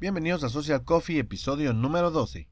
[0.00, 2.46] Bienvenidos a Social Coffee, episodio número 12.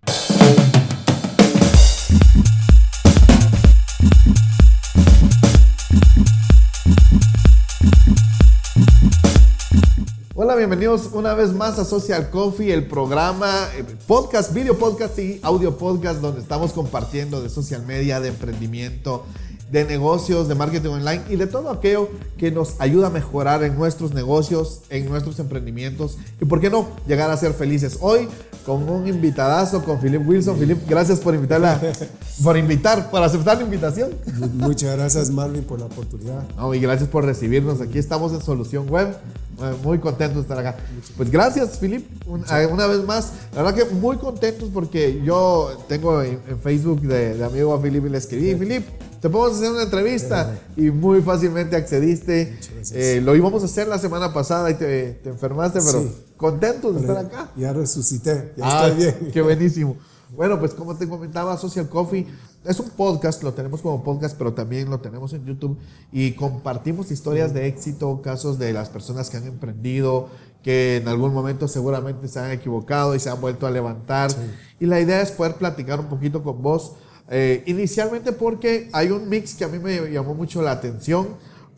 [10.35, 15.39] Hola, bienvenidos una vez más a Social Coffee, el programa, eh, podcast, video podcast y
[15.45, 19.25] audio podcast donde estamos compartiendo de social media, de emprendimiento,
[19.71, 22.09] de negocios, de marketing online y de todo aquello
[22.39, 26.89] que nos ayuda a mejorar en nuestros negocios, en nuestros emprendimientos y, ¿por qué no?,
[27.07, 27.99] llegar a ser felices.
[28.01, 28.29] Hoy
[28.67, 30.59] con un invitadazo, con Philip Wilson.
[30.59, 31.81] Philip, gracias por invitarla,
[32.43, 34.11] por invitar, por aceptar la invitación.
[34.55, 36.43] Muchas gracias, Marvin, por la oportunidad.
[36.57, 37.81] No, y gracias por recibirnos.
[37.81, 39.17] Aquí estamos en Solución Web.
[39.63, 40.77] Eh, Muy contentos de estar acá.
[41.17, 42.05] Pues gracias, Philip,
[42.53, 43.33] eh, una vez más.
[43.55, 47.81] La verdad que muy contentos porque yo tengo en, en Facebook de, de amigo a
[47.81, 48.85] Philip y le escribí, Philip,
[49.27, 52.57] te podemos hacer una entrevista y muy fácilmente accediste.
[52.93, 56.13] Eh, lo íbamos a hacer la semana pasada y te, te enfermaste, pero Sí.
[56.37, 57.51] contentos de estar acá.
[57.57, 59.31] Ya resucité, ya Ah, estoy bien.
[59.33, 59.97] Qué buenísimo.
[60.37, 62.27] Bueno, pues como te comentaba, Social Coffee
[62.65, 65.77] es un podcast, lo tenemos como podcast, pero también lo tenemos en YouTube
[66.13, 70.29] y compartimos historias de éxito, casos de las personas que han emprendido,
[70.63, 74.31] que en algún momento seguramente se han equivocado y se han vuelto a levantar.
[74.79, 76.93] Y la idea es poder platicar un poquito con vos,
[77.29, 81.29] eh, inicialmente porque hay un mix que a mí me llamó mucho la atención,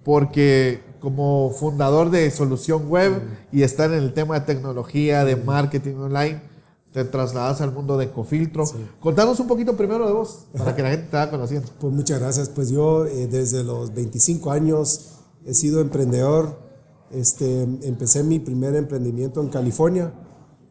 [0.04, 5.96] porque como fundador de Solución Web y estar en el tema de tecnología, de marketing
[5.96, 6.40] online,
[6.92, 8.64] te trasladas al mundo de Cofiltro.
[9.00, 11.68] Contanos un poquito primero de vos, para que la gente te vaya conociendo.
[11.78, 12.48] Pues muchas gracias.
[12.48, 16.66] Pues yo eh, desde los 25 años he sido emprendedor.
[17.10, 20.12] Este, empecé mi primer emprendimiento en California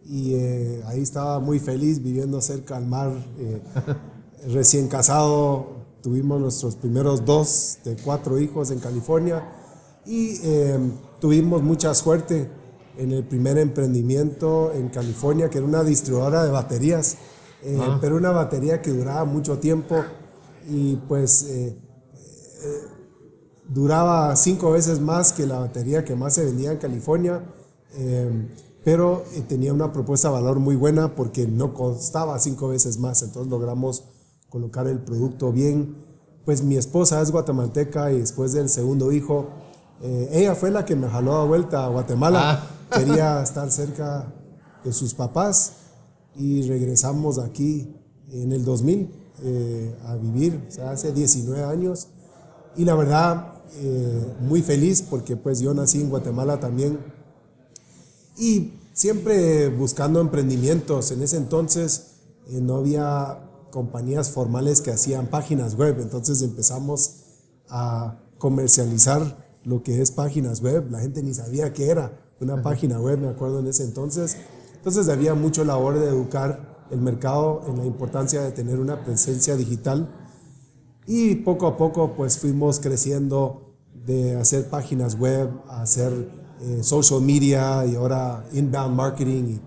[0.06, 3.12] y eh, ahí estaba muy feliz viviendo cerca al mar.
[3.40, 3.62] eh,
[4.48, 9.44] recién casado, tuvimos nuestros primeros dos de cuatro hijos en California
[10.06, 10.80] y eh,
[11.20, 12.50] tuvimos mucha suerte
[12.98, 17.18] en el primer emprendimiento en California, que era una distribuidora de baterías,
[17.64, 20.04] eh, pero una batería que duraba mucho tiempo
[20.68, 21.78] y pues eh,
[22.64, 22.82] eh,
[23.70, 27.44] duraba cinco veces más que la batería que más se vendía en California,
[27.96, 28.48] eh,
[28.84, 33.50] pero tenía una propuesta de valor muy buena porque no costaba cinco veces más, entonces
[33.50, 34.06] logramos
[34.50, 35.96] colocar el producto bien.
[36.46, 39.50] Pues mi esposa es guatemalteca y después del segundo hijo,
[40.02, 42.64] eh, ella fue la que me jaló de vuelta a Guatemala.
[42.92, 44.34] Quería estar cerca
[44.84, 45.74] de sus papás
[46.36, 47.96] y regresamos aquí
[48.32, 49.12] en el 2000
[49.44, 52.08] eh, a vivir, o sea, hace 19 años.
[52.76, 57.00] Y la verdad, eh, muy feliz porque pues yo nací en Guatemala también
[58.38, 61.12] y siempre buscando emprendimientos.
[61.12, 62.16] En ese entonces
[62.50, 67.24] eh, no había compañías formales que hacían páginas web, entonces empezamos
[67.70, 70.90] a comercializar lo que es páginas web.
[70.90, 74.38] La gente ni sabía qué era una página web, me acuerdo en ese entonces.
[74.76, 79.56] Entonces había mucho labor de educar el mercado en la importancia de tener una presencia
[79.56, 80.08] digital
[81.06, 86.14] y poco a poco pues fuimos creciendo de hacer páginas web a hacer
[86.62, 89.62] eh, social media y ahora inbound marketing y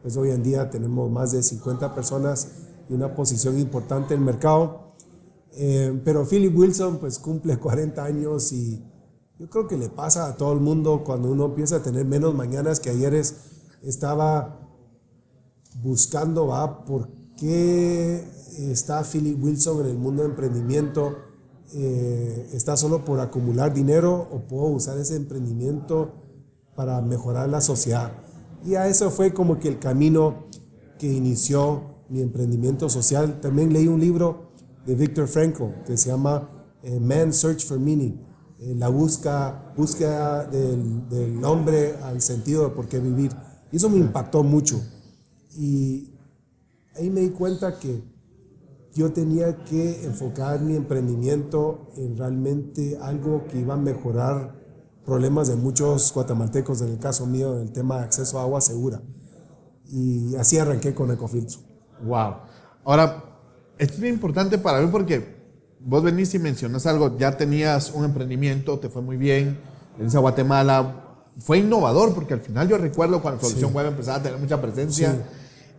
[0.00, 2.48] pues hoy en día tenemos más de 50 personas
[2.94, 4.92] una posición importante en el mercado.
[5.54, 8.82] Eh, pero Philip Wilson pues cumple 40 años y
[9.38, 12.34] yo creo que le pasa a todo el mundo cuando uno empieza a tener menos
[12.34, 13.36] mañanas que ayeres.
[13.82, 14.60] Estaba
[15.82, 16.84] buscando, ¿va?
[16.84, 18.24] ¿Por qué
[18.58, 21.16] está Philip Wilson en el mundo de emprendimiento?
[21.74, 26.12] Eh, ¿Está solo por acumular dinero o puedo usar ese emprendimiento
[26.76, 28.12] para mejorar la sociedad?
[28.64, 30.44] Y a eso fue como que el camino
[30.98, 33.40] que inició mi emprendimiento social.
[33.40, 34.52] También leí un libro
[34.86, 36.48] de Viktor Frankl que se llama
[36.82, 38.20] eh, Man's Search for Meaning,
[38.58, 43.32] eh, la busca, búsqueda del, del hombre al sentido de por qué vivir.
[43.70, 44.80] Y eso me impactó mucho.
[45.56, 46.12] Y
[46.94, 48.02] ahí me di cuenta que
[48.94, 54.60] yo tenía que enfocar mi emprendimiento en realmente algo que iba a mejorar
[55.06, 58.60] problemas de muchos guatemaltecos, en el caso mío, en el tema de acceso a agua
[58.60, 59.02] segura.
[59.86, 61.71] Y así arranqué con Ecofiltro.
[62.02, 62.36] Wow.
[62.84, 63.24] Ahora,
[63.78, 65.36] esto es bien importante para mí porque
[65.80, 69.58] vos venís y mencionas algo, ya tenías un emprendimiento, te fue muy bien,
[69.98, 70.96] venís a Guatemala,
[71.38, 73.76] fue innovador porque al final yo recuerdo cuando Solución Sí.
[73.76, 75.16] Web empezaba a tener mucha presencia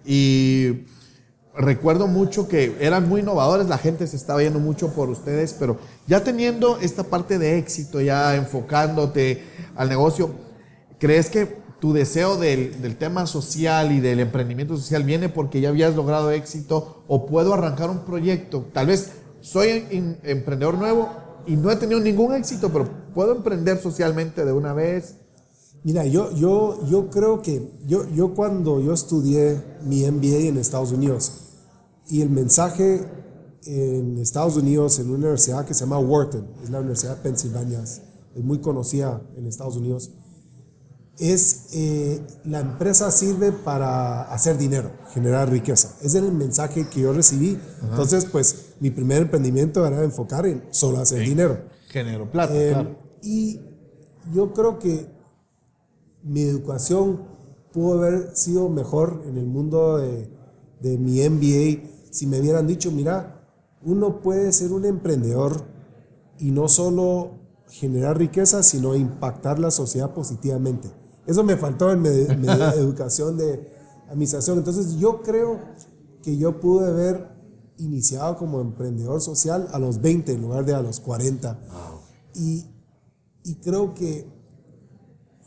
[0.05, 0.85] y
[1.55, 5.77] recuerdo mucho que eran muy innovadores, la gente se estaba yendo mucho por ustedes, pero
[6.07, 9.43] ya teniendo esta parte de éxito, ya enfocándote
[9.75, 10.31] al negocio,
[10.99, 15.67] ¿crees que tu deseo del, del tema social y del emprendimiento social viene porque ya
[15.67, 18.67] habías logrado éxito o puedo arrancar un proyecto?
[18.71, 21.09] Tal vez soy in- emprendedor nuevo
[21.45, 25.15] y no he tenido ningún éxito, pero puedo emprender socialmente de una vez.
[25.83, 30.93] Mira, yo, yo, yo creo que yo, yo cuando yo estudié mi MBA en Estados
[30.93, 31.33] Unidos
[32.07, 33.05] y el mensaje
[33.65, 37.83] en Estados Unidos en una universidad que se llama Wharton, es la Universidad de Pensilvania,
[37.83, 38.01] es
[38.41, 40.11] muy conocida en Estados Unidos,
[41.19, 45.95] es eh, la empresa sirve para hacer dinero, generar riqueza.
[45.99, 47.59] Ese es el mensaje que yo recibí.
[47.83, 51.65] Entonces, pues mi primer emprendimiento era enfocar en solo hacer dinero.
[51.89, 52.95] Genero plata, Eh, claro.
[53.21, 53.61] Y
[54.33, 55.07] yo creo que
[56.23, 57.21] mi educación
[57.71, 60.29] pudo haber sido mejor en el mundo de,
[60.81, 63.43] de mi MBA si me hubieran dicho, mira,
[63.81, 65.65] uno puede ser un emprendedor
[66.37, 67.31] y no solo
[67.67, 70.89] generar riqueza, sino impactar la sociedad positivamente.
[71.25, 73.71] Eso me faltó en mi, mi educación de
[74.09, 74.57] administración.
[74.57, 75.59] Entonces yo creo
[76.21, 77.33] que yo pude haber
[77.77, 81.59] iniciado como emprendedor social a los 20 en lugar de a los 40.
[82.35, 82.65] Y,
[83.43, 84.27] y creo que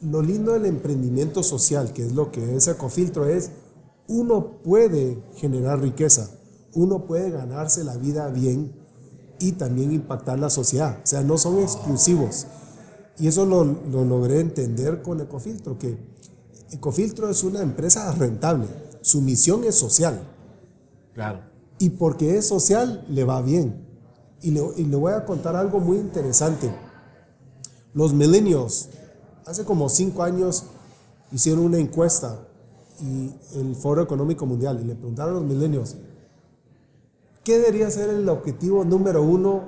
[0.00, 3.50] lo lindo del emprendimiento social, que es lo que es Ecofiltro, es
[4.08, 6.30] uno puede generar riqueza,
[6.74, 8.72] uno puede ganarse la vida bien
[9.38, 11.00] y también impactar la sociedad.
[11.02, 12.46] O sea, no son exclusivos.
[13.18, 15.96] Y eso lo, lo logré entender con Ecofiltro, que
[16.70, 18.66] Ecofiltro es una empresa rentable,
[19.00, 20.20] su misión es social.
[21.14, 21.40] Claro.
[21.78, 23.86] Y porque es social, le va bien.
[24.42, 26.70] Y le, y le voy a contar algo muy interesante.
[27.94, 28.90] Los millennials,
[29.46, 30.64] hace como cinco años,
[31.32, 32.46] hicieron una encuesta
[33.00, 35.96] y el Foro Económico Mundial y le preguntaron a los millennials,
[37.44, 39.64] ¿qué debería ser el objetivo número uno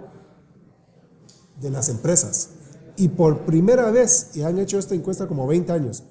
[1.60, 2.50] de las empresas?
[2.98, 6.02] Y por primera vez, y han hecho esta encuesta como 20 años,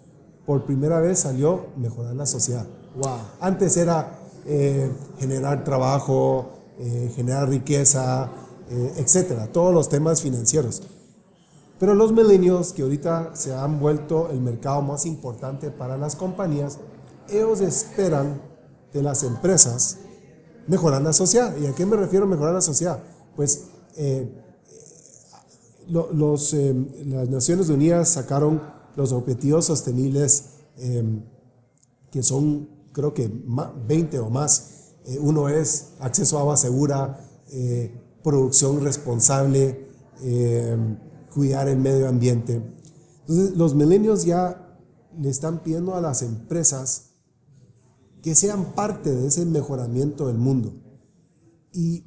[0.46, 2.66] por primera vez salió mejorar la sociedad.
[2.96, 3.18] Wow.
[3.42, 4.90] Antes era eh,
[5.20, 6.50] generar trabajo,
[6.80, 8.32] eh, generar riqueza,
[8.70, 10.82] eh, etcétera, todos los temas financieros.
[11.78, 16.80] Pero los millennials, que ahorita se han vuelto el mercado más importante para las compañías,
[17.30, 18.42] ellos esperan
[18.94, 19.98] de las empresas
[20.68, 21.56] mejorar la sociedad.
[21.58, 23.04] ¿Y a qué me refiero mejorar la sociedad?
[23.36, 23.66] Pues
[23.98, 24.32] eh,
[25.90, 26.74] lo- los, eh,
[27.06, 28.62] las Naciones Unidas sacaron
[28.96, 30.46] los objetivos sostenibles
[30.78, 31.04] eh,
[32.12, 34.94] que son creo que ma- 20 o más.
[35.06, 37.20] Eh, uno es acceso a agua segura,
[37.52, 37.94] eh,
[38.24, 39.88] producción responsable,
[40.22, 40.78] eh,
[41.34, 42.62] cuidar el medio ambiente.
[43.22, 44.80] Entonces los milenios ya
[45.20, 47.12] le están pidiendo a las empresas
[48.24, 50.74] que sean parte de ese mejoramiento del mundo.
[51.72, 52.04] Y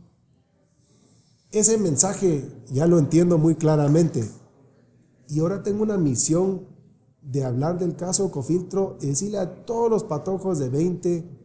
[1.52, 4.28] ese mensaje ya lo entiendo muy claramente.
[5.28, 6.66] Y ahora tengo una misión
[7.22, 11.40] de hablar del caso Ecofiltro y decirle a todos los patojos de 20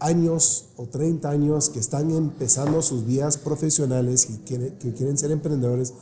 [0.00, 5.94] años o 30 años que están empezando sus vidas profesionales y que quieren ser emprendedores,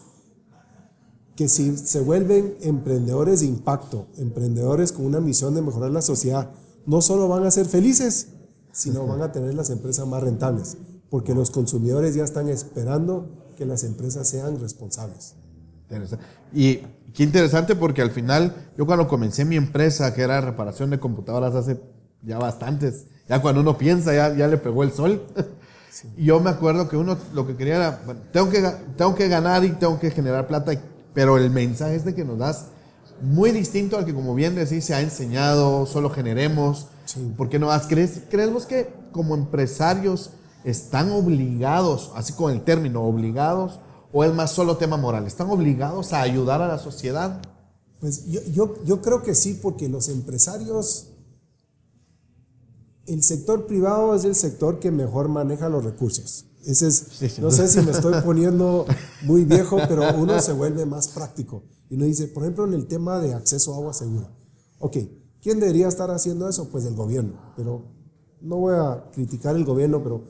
[1.37, 6.50] que si se vuelven emprendedores de impacto, emprendedores con una misión de mejorar la sociedad,
[6.87, 8.29] no solo van a ser felices,
[8.73, 10.76] sino van a tener las empresas más rentables,
[11.11, 15.35] porque los consumidores ya están esperando que las empresas sean responsables.
[15.83, 16.25] Interesante.
[16.53, 16.77] Y
[17.15, 21.55] qué interesante porque al final, yo cuando comencé mi empresa, que era reparación de computadoras
[21.55, 21.81] hace
[22.23, 25.23] ya bastantes, ya cuando uno piensa, ya, ya le pegó el sol.
[26.17, 28.63] Y yo me acuerdo que uno lo que quería era, bueno, tengo que,
[28.97, 30.73] tengo que ganar y tengo que generar plata,
[31.13, 32.67] pero el mensaje este que nos das,
[33.21, 36.87] muy distinto al que como bien decís, se ha enseñado, solo generemos.
[37.05, 37.33] Sí.
[37.37, 37.87] ¿Por qué no más?
[37.89, 40.31] ¿Crees, ¿Crees vos que como empresarios
[40.65, 43.81] están obligados, así con el término, obligados,
[44.12, 45.27] o es más solo tema moral?
[45.27, 47.41] ¿Están obligados a ayudar a la sociedad?
[48.00, 51.09] Pues yo, yo, yo creo que sí, porque los empresarios,
[53.07, 56.47] el sector privado es el sector que mejor maneja los recursos.
[56.65, 58.87] Ese es, Sí, no sé si me estoy poniendo
[59.23, 61.62] muy viejo, pero uno se vuelve más práctico.
[61.88, 64.31] Y uno dice, por ejemplo, en el tema de acceso a agua segura.
[64.79, 64.99] Ok,
[65.41, 66.69] ¿quién debería estar haciendo eso?
[66.69, 67.53] Pues el gobierno.
[67.57, 67.85] Pero
[68.41, 70.25] no voy a criticar el gobierno, pero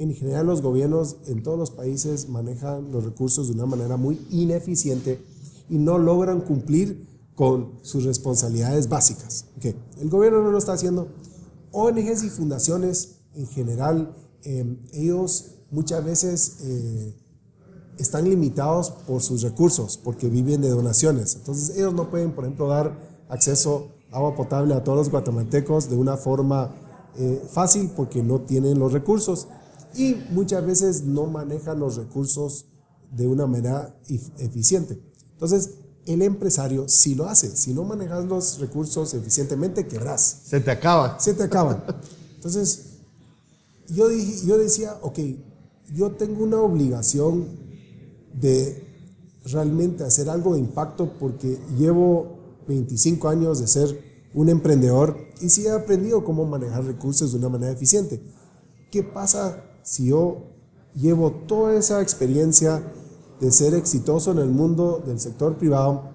[0.00, 4.18] en general los gobiernos en todos los países manejan los recursos de una manera muy
[4.30, 5.22] ineficiente
[5.68, 9.44] y no logran cumplir con sus responsabilidades básicas.
[9.58, 11.08] Ok, El gobierno no lo está haciendo.
[11.72, 17.14] ONGs y fundaciones en general, eh, ellos muchas veces eh,
[17.98, 21.34] están limitados por sus recursos, porque viven de donaciones.
[21.34, 25.90] Entonces ellos no pueden, por ejemplo, dar acceso a agua potable a todos los guatemaltecos
[25.90, 26.74] de una forma
[27.18, 29.48] eh, fácil porque no tienen los recursos
[29.94, 32.66] y muchas veces no manejan los recursos
[33.12, 35.00] de una manera ef- eficiente.
[35.32, 35.70] Entonces,
[36.06, 37.56] el empresario sí lo hace.
[37.56, 41.18] Si no manejas los recursos eficientemente, quebrás Se te acaba.
[41.20, 41.82] se te acaban.
[42.36, 42.84] Entonces,
[43.88, 45.18] yo, dije, yo decía, ok,
[45.94, 47.46] yo tengo una obligación
[48.32, 48.86] de
[49.44, 54.00] realmente hacer algo de impacto porque llevo 25 años de ser
[54.32, 58.22] un emprendedor y sí he aprendido cómo manejar recursos de una manera eficiente.
[58.92, 60.44] ¿Qué pasa si yo
[60.94, 62.80] llevo toda esa experiencia
[63.40, 66.10] de ser exitoso en el mundo del sector privado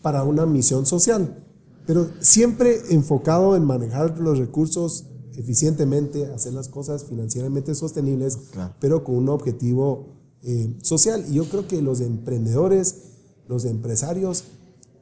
[0.00, 1.44] para una misión social?
[1.86, 5.04] Pero siempre enfocado en manejar los recursos
[5.36, 8.38] eficientemente, hacer las cosas financieramente sostenibles,
[8.80, 10.06] pero con un objetivo
[10.42, 11.22] eh, social.
[11.28, 13.10] Y yo creo que los emprendedores,
[13.46, 14.44] los empresarios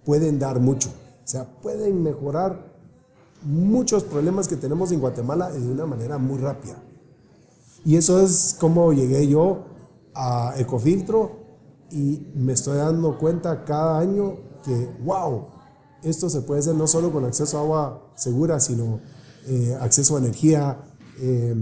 [0.04, 0.88] pueden dar mucho.
[0.88, 2.74] O sea, pueden mejorar
[3.44, 6.82] muchos problemas que tenemos en Guatemala de una manera muy rápida.
[7.86, 9.64] Y eso es como llegué yo
[10.12, 11.36] a Ecofiltro
[11.92, 15.44] y me estoy dando cuenta cada año que, wow,
[16.02, 18.98] esto se puede hacer no solo con acceso a agua segura, sino
[19.46, 20.84] eh, acceso a energía,
[21.20, 21.54] eh,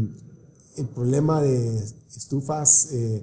[0.78, 1.84] el problema de
[2.16, 3.22] estufas eh,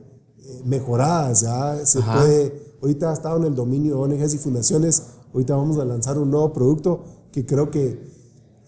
[0.63, 1.83] mejoradas, ¿ya?
[1.83, 5.85] se puede, ahorita ha estado en el dominio de ONGs y fundaciones, ahorita vamos a
[5.85, 8.10] lanzar un nuevo producto que creo que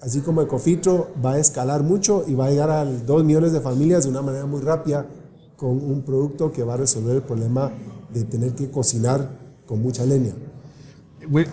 [0.03, 3.61] así como Ecofitro va a escalar mucho y va a llegar a 2 millones de
[3.61, 5.05] familias de una manera muy rápida
[5.55, 7.71] con un producto que va a resolver el problema
[8.13, 9.29] de tener que cocinar
[9.65, 10.33] con mucha leña.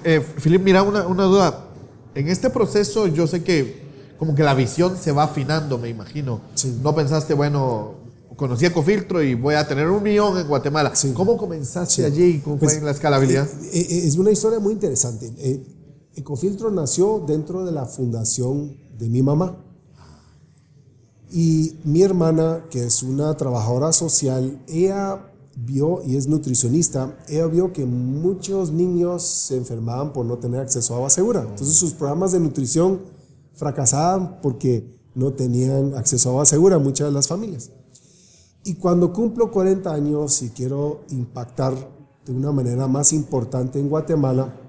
[0.05, 1.67] Eh, Filip, mira una, una duda.
[2.15, 3.89] En este proceso yo sé que
[4.19, 6.41] como que la visión se va afinando, me imagino.
[6.83, 7.95] No pensaste, bueno,
[8.35, 10.93] conocí Ecofiltro y voy a tener un millón en Guatemala.
[11.15, 12.41] ¿Cómo comenzaste allí?
[12.41, 13.49] ¿Cómo fue pues, en la escalabilidad?
[13.73, 15.33] Eh, eh, es una historia muy interesante.
[16.15, 19.57] Ecofiltro nació dentro de la fundación de mi mamá.
[21.31, 27.73] Y mi hermana, que es una trabajadora social, ella vio, y es nutricionista, ella vio
[27.73, 31.43] que muchos niños se enfermaban por no tener acceso a agua segura.
[31.43, 33.01] Entonces sus programas de nutrición
[33.55, 37.71] fracasaban porque no tenían acceso a agua segura muchas de las familias.
[38.65, 41.75] Y cuando cumplo 40 años y quiero impactar
[42.27, 44.60] de una manera más importante en Guatemala,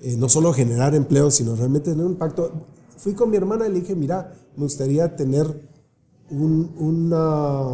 [0.00, 2.66] eh, no solo generar empleo, sino realmente tener un impacto.
[2.96, 5.68] Fui con mi hermana y le dije, mira, me gustaría tener
[6.30, 7.64] una,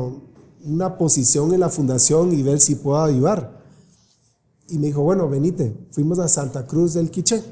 [0.65, 3.63] una posición en la fundación y ver si puedo ayudar.
[4.69, 5.77] Y me dijo, bueno, venite.
[5.91, 7.43] Fuimos a Santa Cruz del Quiché,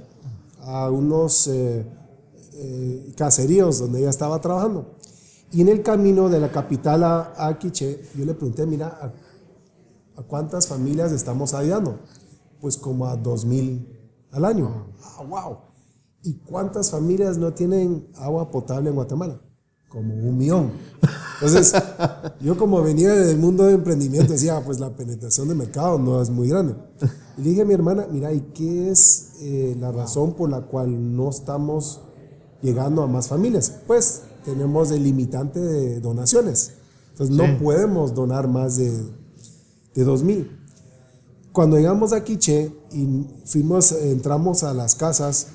[0.60, 1.86] a unos eh,
[2.54, 4.96] eh, caseríos donde ella estaba trabajando.
[5.52, 10.20] Y en el camino de la capital a, a Quiché, yo le pregunté, mira, ¿a,
[10.20, 11.98] ¿a, cuántas familias estamos ayudando?
[12.60, 13.86] Pues como a dos mil
[14.32, 14.86] al año.
[15.04, 15.58] Ah, wow.
[16.22, 19.40] ¿Y cuántas familias no tienen agua potable en Guatemala?
[19.88, 20.72] Como un millón.
[21.34, 21.74] Entonces,
[22.40, 26.30] yo como venía del mundo de emprendimiento, decía, pues la penetración de mercado no es
[26.30, 26.74] muy grande.
[27.36, 30.62] Y le dije a mi hermana, mira, ¿y qué es eh, la razón por la
[30.62, 32.00] cual no estamos
[32.62, 33.80] llegando a más familias?
[33.86, 36.74] Pues tenemos el limitante de donaciones.
[37.10, 38.90] Entonces, no podemos donar más de,
[39.94, 40.61] de 2 mil.
[41.52, 45.48] Cuando llegamos a Quiche y fuimos, entramos a las casas,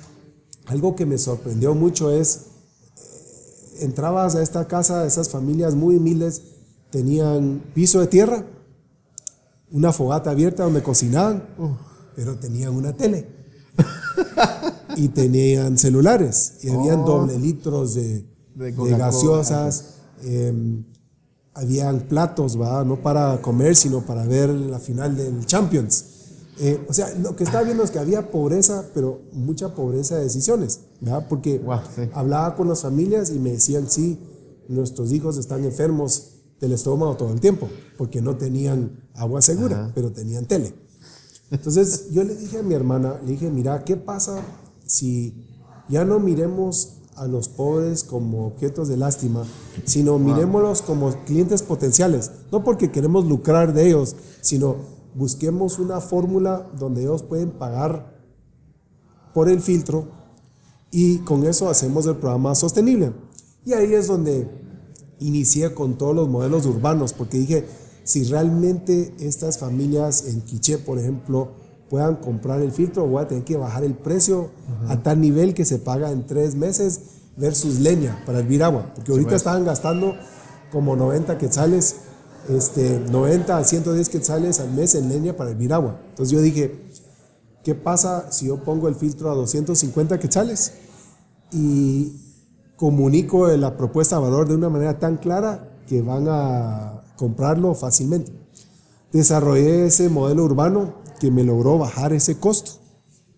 [0.66, 2.36] algo que me sorprendió mucho es,
[2.96, 6.42] eh, entrabas a esta casa, esas familias muy humildes
[6.90, 8.44] tenían piso de tierra,
[9.72, 11.44] una fogata abierta donde cocinaban,
[12.14, 13.36] pero tenían una tele.
[14.96, 17.06] y tenían celulares, y habían oh.
[17.06, 18.24] doble litros de,
[18.56, 19.96] gaseosas.
[20.22, 20.84] Em,
[21.58, 22.84] habían platos, ¿va?
[22.84, 26.04] no para comer, sino para ver la final del Champions.
[26.60, 30.24] Eh, o sea, lo que estaba viendo es que había pobreza, pero mucha pobreza de
[30.24, 31.26] decisiones, ¿verdad?
[31.28, 31.60] porque
[32.12, 34.18] hablaba con las familias y me decían, sí,
[34.68, 40.12] nuestros hijos están enfermos del estómago todo el tiempo, porque no tenían agua segura, pero
[40.12, 40.74] tenían tele.
[41.50, 44.42] Entonces yo le dije a mi hermana, le dije, mira, ¿qué pasa
[44.84, 45.46] si
[45.88, 49.44] ya no miremos a los pobres como objetos de lástima,
[49.84, 54.76] sino miremoslos como clientes potenciales, no porque queremos lucrar de ellos, sino
[55.14, 58.18] busquemos una fórmula donde ellos pueden pagar
[59.34, 60.08] por el filtro
[60.90, 63.12] y con eso hacemos el programa sostenible.
[63.64, 64.48] Y ahí es donde
[65.18, 67.66] inicié con todos los modelos urbanos, porque dije,
[68.04, 71.52] si realmente estas familias en Quiché, por ejemplo,
[71.88, 74.50] puedan comprar el filtro, voy a tener que bajar el precio
[74.88, 77.00] a tal nivel que se paga en tres meses
[77.36, 80.14] versus leña para hervir agua, porque ahorita estaban gastando
[80.70, 81.96] como 90 quetzales,
[82.48, 86.00] este, 90 a 110 quetzales al mes en leña para hervir agua.
[86.10, 86.90] Entonces yo dije,
[87.62, 90.74] ¿qué pasa si yo pongo el filtro a 250 quetzales
[91.52, 92.12] y
[92.76, 98.32] comunico la propuesta de valor de una manera tan clara que van a comprarlo fácilmente?
[99.12, 102.72] Desarrollé ese modelo urbano que me logró bajar ese costo.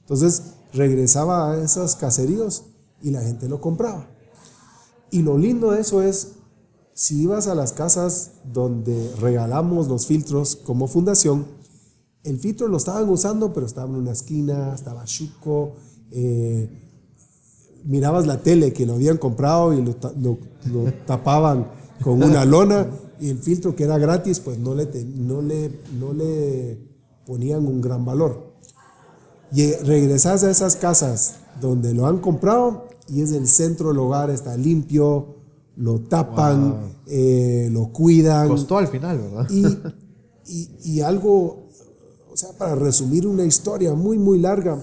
[0.01, 2.65] Entonces regresaba a esos caseríos
[3.03, 4.09] y la gente lo compraba.
[5.11, 6.33] Y lo lindo de eso es,
[6.95, 11.47] si ibas a las casas donde regalamos los filtros como fundación,
[12.23, 15.73] el filtro lo estaban usando, pero estaba en una esquina, estaba chuco.
[16.11, 16.69] Eh,
[17.85, 21.71] mirabas la tele que lo habían comprado y lo, lo, tapaban
[22.03, 22.89] con una lona
[23.21, 26.79] y el filtro que era gratis, pues no le, no le, no le
[27.27, 28.55] ponían un gran valor.
[29.53, 34.31] Y regresas a esas casas donde lo han comprado y es el centro del hogar,
[34.31, 35.37] está limpio,
[35.77, 38.49] lo tapan, eh, lo cuidan.
[38.49, 39.49] Costó al final, ¿verdad?
[40.53, 41.69] Y, y, algo,
[42.29, 44.83] o sea, para resumir una historia muy, muy larga,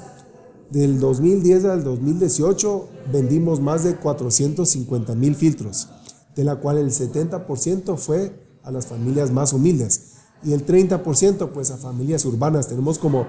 [0.70, 5.89] del 2010 al 2018 vendimos más de 450 mil filtros,
[6.38, 10.13] de la cual el 70% fue a las familias más humildes
[10.44, 12.67] y el 30% pues a familias urbanas.
[12.67, 13.27] Tenemos como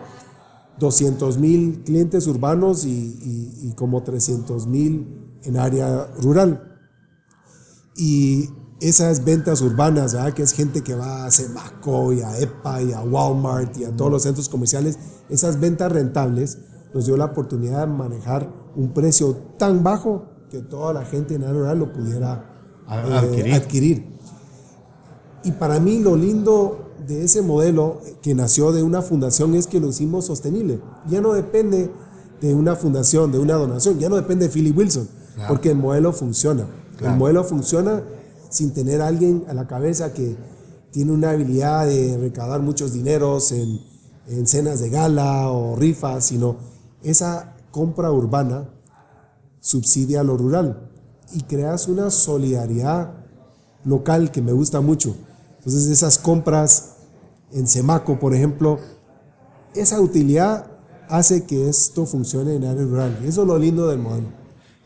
[0.79, 6.81] 200 mil clientes urbanos y, como 300 mil en área rural.
[7.97, 8.51] Y
[8.81, 13.01] esas ventas urbanas, que es gente que va a Semaco y a EPA y a
[13.01, 14.99] Walmart y a todos los centros comerciales,
[15.31, 16.59] esas ventas rentables
[16.93, 21.43] nos dio la oportunidad de manejar un precio tan bajo que toda la gente en
[21.43, 22.58] área rural lo pudiera
[22.91, 24.05] eh, adquirir.
[25.45, 29.81] Y para mí lo lindo de ese modelo que nació de una fundación es que
[29.81, 30.81] lo hicimos sostenible.
[31.09, 31.91] Ya no depende
[32.41, 35.09] de una fundación, de una donación, ya no depende de Philly Wilson,
[35.49, 36.67] porque el modelo funciona.
[37.01, 38.03] El modelo funciona
[38.51, 40.37] sin tener a alguien a la cabeza que
[40.91, 43.81] tiene una habilidad de recaudar muchos dineros en,
[44.27, 46.57] en cenas de gala o rifas, sino
[47.03, 48.69] esa compra urbana
[49.61, 50.88] subsidia lo rural
[51.33, 53.13] y creas una solidaridad
[53.85, 55.17] local que me gusta mucho.
[55.59, 56.97] Entonces esas compras
[57.53, 58.79] en Semaco, por ejemplo,
[59.75, 60.67] esa utilidad
[61.09, 63.19] hace que esto funcione en área rural.
[63.23, 64.29] Y eso es lo lindo del modelo.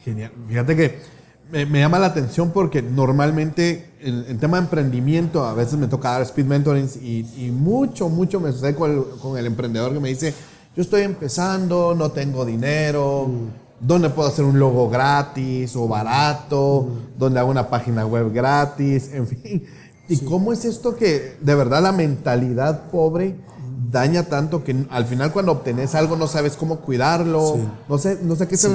[0.05, 0.33] Genial.
[0.49, 0.99] Fíjate que
[1.51, 6.23] me, llama la atención porque normalmente el, tema de emprendimiento, a veces me toca dar
[6.23, 10.35] speed mentoring y, mucho, mucho me sucede con el, con el, emprendedor que me dice,
[10.75, 13.62] yo estoy empezando, no tengo dinero, mm.
[13.83, 16.89] ¿Dónde puedo hacer un logo gratis o barato?
[17.19, 19.11] ¿Dónde hago una página web gratis?
[19.13, 19.65] En fin.
[20.09, 23.37] ¿Y cómo es esto que de verdad la mentalidad pobre
[23.91, 27.59] daña tanto que al final cuando obtenés algo no sabes cómo cuidarlo?
[27.89, 28.69] No sé, no sé qué se,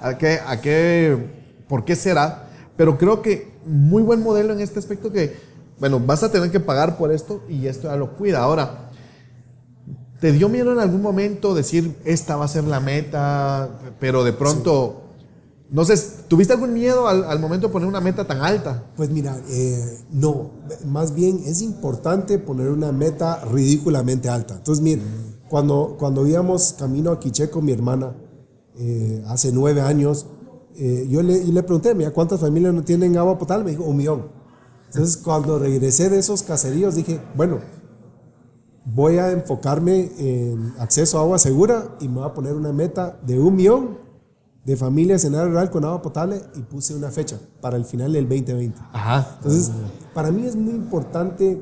[0.00, 1.16] a qué, a qué,
[1.68, 5.36] por qué será, pero creo que muy buen modelo en este aspecto que,
[5.78, 8.40] bueno, vas a tener que pagar por esto y esto ya lo cuida.
[8.40, 8.83] Ahora,
[10.24, 13.68] ¿te dio miedo en algún momento decir esta va a ser la meta,
[14.00, 15.02] pero de pronto
[15.68, 18.86] no sé, ¿tuviste algún miedo al, momento de poner una meta tan alta?
[18.96, 20.52] Pues mira, eh, no,
[20.86, 24.54] más bien es importante poner una meta ridículamente alta.
[24.54, 25.02] Entonces, mira,
[25.50, 28.16] cuando, cuando íbamos camino a Quiché con mi hermana,
[28.78, 30.24] eh, hace nueve años,
[30.74, 33.64] eh, yo le, le pregunté, mira, ¿cuántas familias no tienen agua potable?
[33.64, 34.28] Me dijo, un millón.
[34.86, 37.58] Entonces, cuando regresé de esos caseríos, dije, bueno,
[38.84, 43.18] voy a enfocarme en acceso a agua segura y me voy a poner una meta
[43.22, 43.98] de un millón
[44.64, 48.12] de familias en área rural con agua potable y puse una fecha para el final
[48.12, 48.78] del 2020.
[48.92, 49.36] Ajá.
[49.36, 49.70] Entonces,
[50.14, 51.60] para mí es muy importante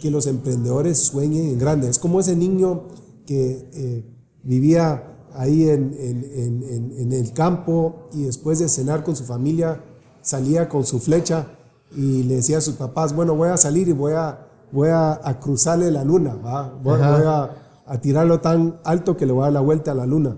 [0.00, 1.88] que los emprendedores sueñen en grande.
[1.88, 2.84] Es como ese niño
[3.26, 4.04] que eh,
[4.44, 9.84] vivía ahí en, en, en, el campo y después de cenar con su familia
[10.22, 11.46] salía con su flecha
[11.94, 15.38] y le decía a sus papás, bueno, voy a salir y voy a, voy a,
[15.40, 16.34] cruzarle la luna,
[16.82, 17.50] voy, a,
[17.86, 20.36] a tirarlo tan alto que le voy a dar la vuelta a la luna.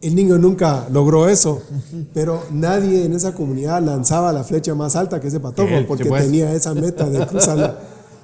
[0.00, 1.60] El niño nunca logró eso,
[2.14, 6.52] pero nadie en esa comunidad lanzaba la flecha más alta que ese patojo porque tenía
[6.54, 7.78] esa meta de cruzarla.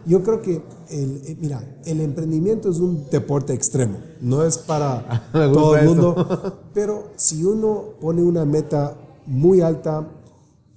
[0.07, 5.29] Yo creo que, el, eh, mira, el emprendimiento es un deporte extremo, no es para
[5.33, 8.95] todo el mundo, pero si uno pone una meta
[9.27, 10.07] muy alta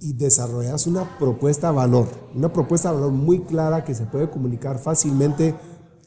[0.00, 4.30] y desarrollas una propuesta de valor, una propuesta de valor muy clara que se puede
[4.30, 5.54] comunicar fácilmente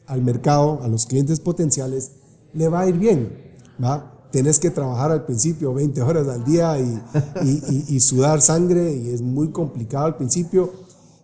[0.06, 2.12] al mercado, a los clientes potenciales,
[2.52, 4.14] le va a ir bien, ¿va?
[4.60, 10.06] que trabajar al principio 20 horas al día y, sudar sangre y es muy complicado
[10.06, 10.72] al principio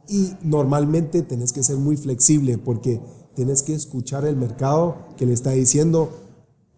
[0.08, 3.00] y normalmente tenés que ser muy flexible porque
[3.34, 6.10] tenés que escuchar el mercado que le está diciendo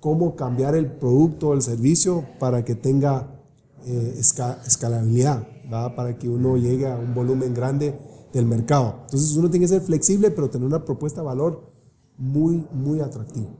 [0.00, 3.42] cómo cambiar el producto o el servicio para que tenga
[3.85, 5.46] eh, escalabilidad,
[5.96, 7.98] para que uno llegue a un volumen grande
[8.32, 9.00] del mercado.
[9.04, 11.72] Entonces uno tiene que ser flexible pero tener una propuesta de valor
[12.18, 13.50] muy, muy atractiva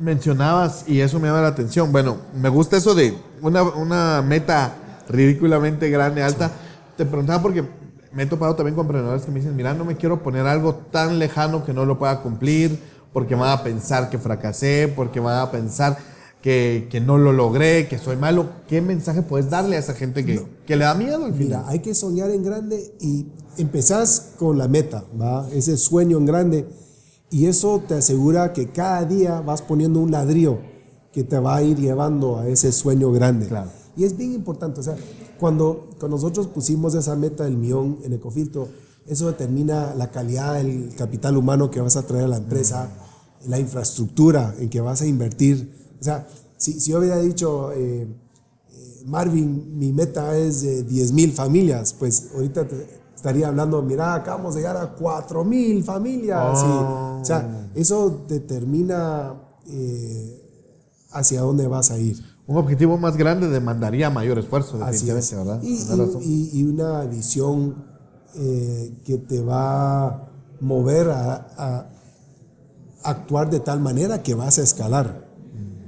[0.00, 4.74] mencionabas, y eso me llama la atención, bueno, me gusta eso de una, meta
[5.08, 6.50] ridículamente grande, alta.
[6.96, 7.64] Te preguntaba porque
[8.12, 10.74] me he topado también con emprendedores que me dicen, mira, no me quiero poner algo
[10.74, 12.80] tan lejano que no lo pueda cumplir,
[13.12, 15.98] porque van a pensar que fracasé, porque van a pensar
[16.42, 18.48] que, no lo logré, que soy malo.
[18.68, 21.38] ¿Qué mensaje puedes darle a esa gente que, que le da miedo al final?
[21.38, 23.26] Mira, hay que soñar en grande y
[23.58, 25.48] empezás con la meta, ¿va?
[25.52, 26.66] Ese sueño en grande
[27.30, 30.58] Y eso te asegura que cada día vas poniendo un ladrillo
[31.12, 33.46] que te va a ir llevando a ese sueño grande.
[33.46, 33.70] Claro.
[33.96, 34.96] Y es bien importante, o sea,
[35.38, 38.68] cuando, cuando nosotros pusimos esa meta del millón en Ecofiltro,
[39.06, 42.88] eso determina la calidad del capital humano que vas a traer a la empresa,
[43.46, 45.89] la infraestructura en que vas a invertir.
[46.00, 51.12] O sea, si, si yo hubiera dicho, eh, eh, Marvin, mi meta es de 10
[51.12, 56.58] mil familias, pues ahorita te estaría hablando, mira, acabamos de llegar a 4 mil familias.
[56.62, 59.34] o sea, eso determina
[59.66, 60.40] eh,
[61.12, 62.18] hacia dónde vas a ir.
[62.46, 65.62] Un objetivo más grande demandaría mayor esfuerzo, definitivamente, ¿verdad?
[65.62, 67.84] Y, y, una visión
[68.34, 70.28] eh, que te va a
[70.60, 71.86] mover a,
[73.02, 75.29] actuar de tal manera que vas a escalar.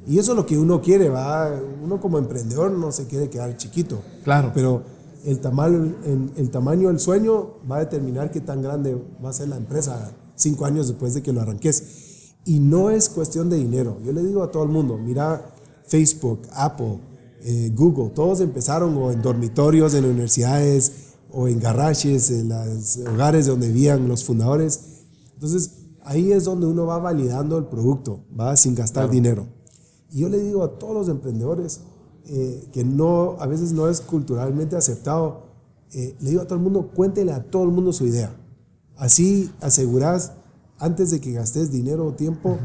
[0.06, 1.50] Y eso es lo que uno quiere, va.
[1.82, 4.02] Uno como emprendedor no se quiere quedar chiquito.
[4.24, 4.50] Claro.
[4.54, 4.82] Pero
[5.24, 5.94] el tamaño,
[6.36, 10.12] el, tamaño del sueño va a determinar qué tan grande va a ser la empresa
[10.34, 12.34] cinco años después de que lo arranques.
[12.44, 13.98] Y no es cuestión de dinero.
[14.04, 15.54] Yo le digo a todo el mundo, mira,
[15.86, 16.98] Facebook, Apple,
[17.44, 23.46] eh, Google, todos empezaron o en dormitorios, en universidades, o en garajes, en los hogares
[23.46, 24.80] donde vivían los fundadores.
[25.34, 25.70] Entonces,
[26.04, 29.46] ahí es donde uno va validando el producto, va sin gastar dinero.
[30.12, 31.81] Y yo le digo a todos los emprendedores
[32.27, 35.46] eh, que no, a veces no es culturalmente aceptado,
[35.92, 38.37] eh, le digo a todo el mundo, cuéntele a todo el mundo su idea.
[38.96, 40.33] Así asegurás,
[40.79, 42.59] antes de que gastes dinero o tiempo,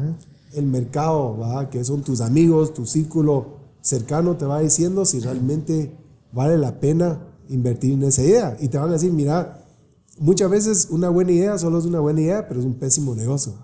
[0.52, 1.70] el mercado, ¿va?
[1.70, 5.96] que son tus amigos, tu círculo cercano, te va diciendo si realmente
[6.32, 8.56] vale la pena invertir en esa idea.
[8.60, 9.64] Y te van a decir, mira,
[10.18, 13.54] muchas veces una buena idea solo es una buena idea, pero es un pésimo negocio.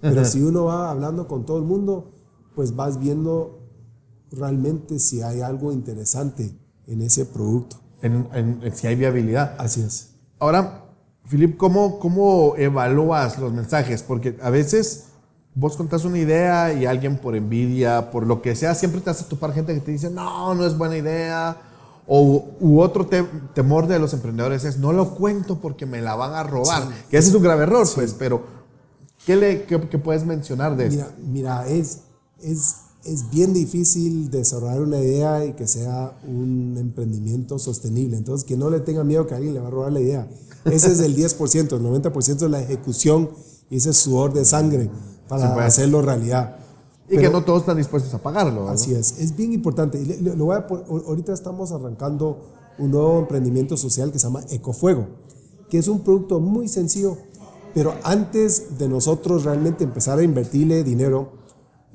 [0.00, 2.12] Pero si uno va hablando con todo el mundo,
[2.56, 3.60] pues vas viendo
[4.32, 7.76] realmente si hay algo interesante en ese producto.
[8.02, 9.54] En, si hay viabilidad.
[9.58, 10.14] Así es.
[10.38, 10.84] Ahora,
[11.26, 14.02] Filip, ¿cómo, ¿cómo evalúas los mensajes?
[14.02, 15.08] Porque a veces
[15.54, 19.24] vos contás una idea y alguien por envidia, por lo que sea, siempre te hace
[19.24, 21.58] topar gente que te dice, no, no es buena idea.
[22.08, 23.06] O u otro
[23.52, 26.84] temor de los emprendedores es, no lo cuento porque me la van a robar.
[27.10, 28.44] Que ese es un grave error, pues, pero
[29.26, 32.02] ¿qué, le, qué, puedes mencionar de mira, Mira, es,
[32.42, 38.16] es, es bien difícil desarrollar una idea y que sea un emprendimiento sostenible.
[38.16, 40.28] Entonces, que no le tenga miedo que alguien le va a robar la idea.
[40.64, 43.30] Ese es el 10%, el 90% es la ejecución
[43.70, 44.90] y ese sudor de sangre
[45.28, 45.66] para pues.
[45.66, 46.56] hacerlo realidad.
[47.08, 48.68] Y que no todos están dispuestos a pagarlo.
[48.68, 50.04] Así es, es bien importante.
[50.20, 52.38] Lo voy a, ahorita estamos arrancando
[52.78, 55.06] un nuevo emprendimiento social que se llama Ecofuego,
[55.68, 57.16] que es un producto muy sencillo,
[57.74, 61.32] pero antes de nosotros realmente empezar a invertirle dinero,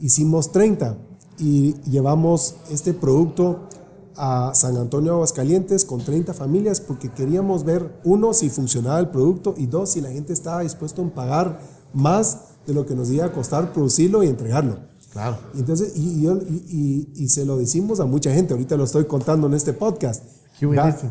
[0.01, 0.97] hicimos 30
[1.39, 3.67] y llevamos este producto
[4.15, 9.55] a San Antonio Aguascalientes con 30 familias porque queríamos ver, uno, si funcionaba el producto
[9.57, 11.59] y dos, si la gente estaba dispuesto a pagar
[11.93, 14.79] más de lo que nos iba a costar producirlo y entregarlo.
[15.11, 15.37] Claro.
[15.53, 19.47] Y entonces, y, y, y, se lo decimos a mucha gente, ahorita lo estoy contando
[19.47, 20.23] en este podcast.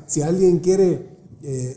[0.06, 1.76] Si alguien quiere eh,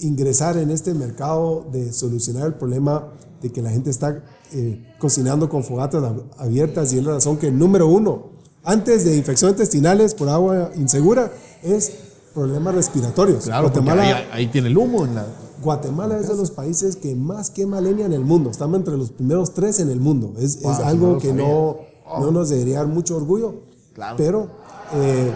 [0.00, 5.48] ingresar en este mercado de solucionar el problema de que la gente está eh, cocinando
[5.48, 6.02] con fogatas
[6.38, 8.30] abiertas y es la razón que número uno,
[8.64, 11.32] antes de infecciones intestinales por agua insegura,
[11.62, 11.92] es
[12.34, 13.44] problemas respiratorios.
[13.44, 15.26] Claro, ahí, ahí, tiene el humo en la
[15.62, 18.50] Guatemala es de los países que más quema leña en el mundo.
[18.50, 20.32] Estamos entre los primeros tres en el mundo.
[20.38, 21.78] Es, algo que no,
[22.20, 23.54] no, nos debería dar mucho orgullo.
[24.16, 24.48] Pero
[24.94, 25.32] eh,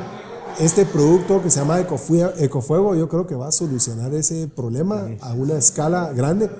[0.61, 5.33] este producto que se llama Ecofuego, yo creo que va a solucionar ese problema a
[5.33, 6.51] una escala grande.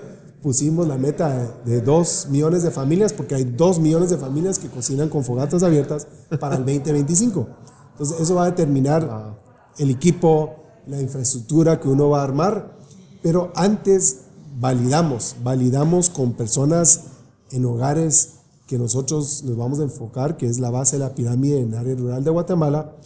[0.43, 4.69] Pusimos la meta de 2 millones de familias, porque hay 2 millones de familias que
[4.69, 6.07] cocinan con fogatas abiertas
[6.39, 7.47] para el 2025.
[7.93, 9.39] Entonces, eso va a determinar
[9.79, 12.81] el equipo, la infraestructura que uno va a armar
[13.23, 14.23] pero antes
[14.59, 17.03] validamos, validamos con personas
[17.51, 18.35] en hogares
[18.67, 21.95] que nosotros nos vamos a enfocar, que es la base de la pirámide en área
[21.95, 22.97] rural de Guatemala,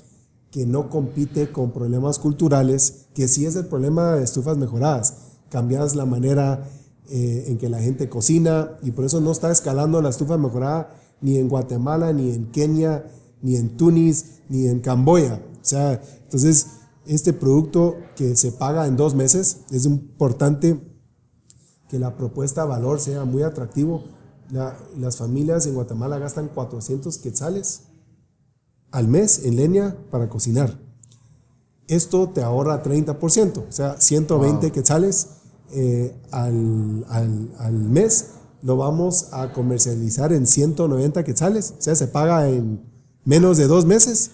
[0.51, 5.15] que no compite con problemas culturales, que sí es el problema de estufas mejoradas.
[5.49, 6.69] Cambias la manera
[7.11, 10.97] eh, en que la gente cocina y por eso no está escalando la estufa mejorada
[11.21, 13.07] ni en Guatemala, ni en Kenia,
[13.43, 15.43] ni en Túnez, ni en Camboya.
[15.61, 16.67] O sea, entonces
[17.07, 19.61] este producto que se paga en dos meses.
[19.71, 20.81] Es importante
[21.89, 24.05] que la propuesta de valor sea muy atractivo.
[24.51, 27.85] las familias en Guatemala gastan 400 quetzales
[28.91, 30.79] al mes en leña para cocinar.
[31.87, 35.29] Esto te ahorra 30%, o sea, 120 quetzales
[35.73, 38.31] eh, al, al mes
[38.63, 42.83] lo vamos a comercializar en 190 quetzales, o sea, se paga en
[43.25, 44.33] menos de dos meses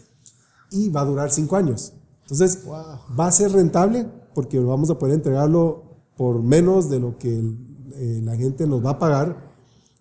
[0.70, 1.92] y va a durar cinco años.
[2.22, 5.82] Entonces, va a ser rentable porque vamos a poder entregarlo
[6.16, 9.50] por menos de lo que eh, la gente nos va a pagar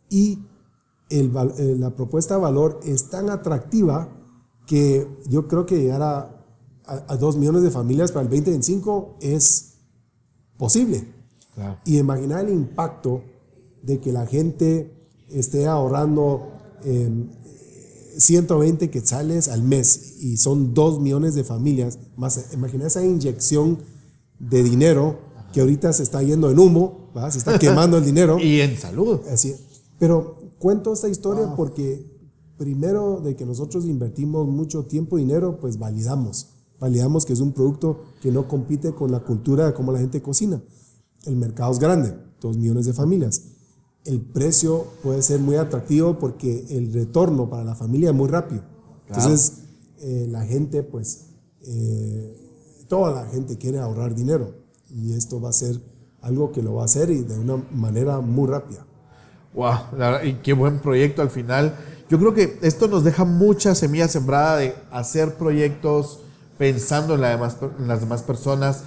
[0.10, 0.46] y
[1.10, 4.10] el, eh, la propuesta de valor es tan atractiva
[4.68, 6.46] que yo creo que llegar a,
[6.86, 9.78] a, dos millones de familias para el 2025 es
[10.58, 11.19] posible.
[11.86, 13.24] Y imaginar el impacto
[13.82, 14.94] de que la gente
[15.30, 16.52] esté ahorrando
[18.18, 23.80] 120 quetzales al mes y son 2 millones de familias, más imagina esa inyección
[24.40, 25.20] de dinero
[25.54, 28.40] que ahorita se está yendo en humo, se está quemando el dinero.
[28.42, 29.20] y en salud.
[29.32, 29.56] Así
[29.98, 32.06] Pero cuento esta historia porque
[32.58, 36.50] primero de que nosotros invertimos mucho tiempo y dinero, pues validamos.
[36.80, 40.22] Validamos que es un producto que no compite con la cultura de cómo la gente
[40.22, 40.62] cocina.
[41.26, 43.44] El mercado es grande, 2 millones de familias
[44.06, 48.64] el precio puede ser muy atractivo porque el retorno para la familia es muy rápido.
[49.08, 49.60] Entonces,
[50.00, 51.28] eh, la gente, pues,
[51.62, 54.56] eh, toda la gente quiere ahorrar dinero
[54.90, 55.80] y esto va a ser
[56.22, 58.86] algo que lo va a hacer y de una manera muy rápida.
[59.54, 59.76] Wow,
[60.24, 61.76] y qué buen proyecto al final.
[62.10, 66.22] Yo creo que esto nos deja mucha semilla sembrada de hacer proyectos
[66.58, 68.84] pensando en, en las demás personas,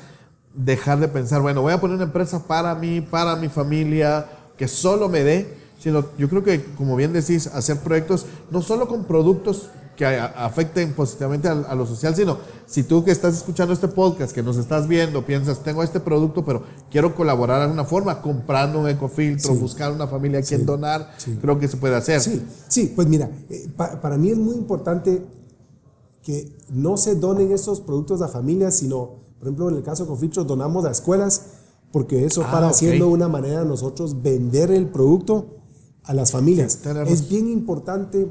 [0.54, 4.68] dejar de pensar, bueno, voy a poner una empresa para mí, para mi familia, que
[4.68, 9.04] solo me dé, sino yo creo que, como bien decís, hacer proyectos no solo con
[9.04, 14.32] productos que afecten positivamente a, lo social, sino si tú que estás escuchando este podcast,
[14.32, 18.80] que nos estás viendo, piensas, tengo este producto, pero quiero colaborar de alguna forma, comprando
[18.80, 22.20] un ecofiltro, buscar una familia a quien donar, creo que se puede hacer.
[22.20, 25.22] Sí, sí pues mira, eh, para mí es muy importante
[26.22, 30.06] que no se donen esos productos a familias, sino, por ejemplo, en el caso de
[30.08, 31.46] Ecofiltro, donamos a escuelas
[31.90, 35.56] porque eso ah, para siendo una manera de nosotros vender el producto
[36.04, 36.78] a las familias.
[37.08, 38.30] es bien importante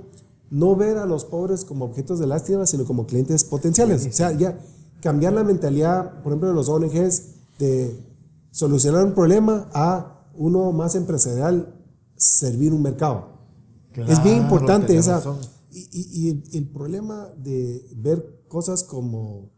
[0.50, 4.08] no ver a los pobres como objetos de lástima, sino como clientes potenciales.
[4.08, 4.58] O sea, ya
[5.02, 7.24] cambiar la mentalidad, por ejemplo, de los ONGs
[7.60, 8.00] de
[8.52, 11.76] solucionar un problema a uno más empresarial,
[12.16, 13.34] servir un mercado.
[13.96, 15.22] es bien importante esa...
[15.74, 15.90] Y,
[16.30, 19.52] y el problema de ver cosas como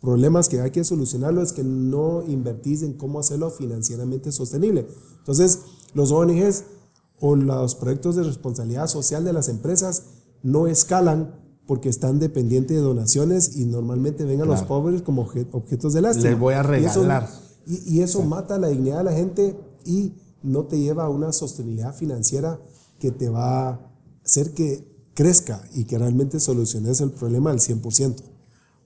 [0.00, 4.86] problemas que hay que solucionarlo es que no invertís en cómo hacerlo financieramente sostenible.
[5.18, 5.60] Entonces,
[5.94, 6.64] los ONGs
[7.20, 10.04] o los proyectos de responsabilidad social de las empresas
[10.42, 11.34] no escalan
[11.66, 16.30] porque están dependientes de donaciones y normalmente ven a los pobres como objetos de lástima.
[16.30, 17.28] Les voy a regalar.
[17.66, 21.94] Y eso, mata la dignidad de la gente y no te lleva a una sostenibilidad
[21.94, 22.58] financiera
[22.98, 23.80] que te va a
[24.24, 28.16] hacer que crezca y que realmente soluciones el problema al 100%.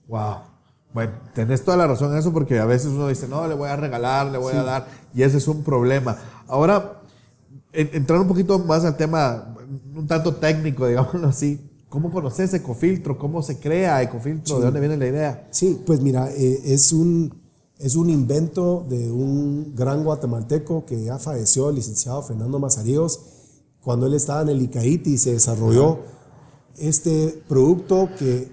[0.08, 0.53] Wow.
[0.94, 3.68] Bueno, tenés toda la razón en eso porque a veces uno dice, no, le voy
[3.68, 6.16] a regalar, le voy a dar, y ese es un problema.
[6.46, 7.02] Ahora,
[7.72, 9.56] entrar un poquito más al tema,
[9.92, 13.18] un tanto técnico, digámoslo así, ¿cómo conoces Ecofiltro?
[13.18, 14.60] ¿Cómo se crea Ecofiltro?
[14.60, 15.48] ¿De dónde viene la idea?
[15.50, 17.42] Sí, pues mira, eh, es, un,
[17.80, 23.18] es un invento de un gran guatemalteco que ya falleció, el licenciado Fernando Mazaríos,
[23.80, 25.98] cuando él estaba en el ICAIT y se desarrolló
[26.78, 28.50] este producto que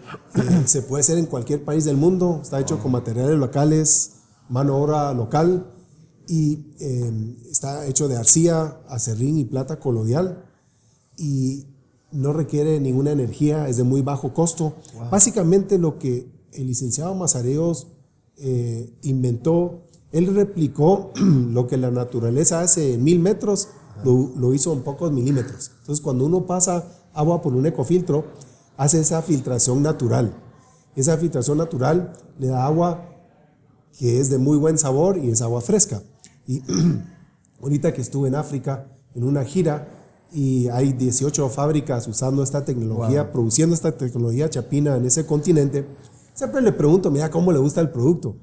[0.66, 4.14] se puede hacer en cualquier país del mundo, está hecho con materiales locales,
[4.50, 5.72] mano obra local
[6.28, 10.46] y em, está hecho de arcilla, acerrín y plata colodial
[11.18, 11.66] y
[12.12, 14.76] no requiere ninguna energía, es de muy bajo costo.
[15.10, 17.88] Básicamente lo que el licenciado Mazareos
[18.38, 23.70] eh, inventó, él replicó lo que la naturaleza hace en mil metros,
[24.04, 25.72] lo, lo hizo en pocos milímetros.
[25.80, 28.26] Entonces cuando uno pasa agua por un ecofiltro,
[28.78, 30.34] hace esa filtración natural.
[30.96, 33.08] Esa filtración natural le da agua
[33.98, 36.02] que es de muy buen sabor y es agua fresca.
[36.48, 36.64] Y
[37.62, 39.88] ahorita que estuve en África en una gira
[40.32, 45.86] y hay 18 fábricas usando esta tecnología, produciendo esta tecnología chapina en ese continente,
[46.34, 48.38] siempre le pregunto, mira, ¿cómo le gusta el producto?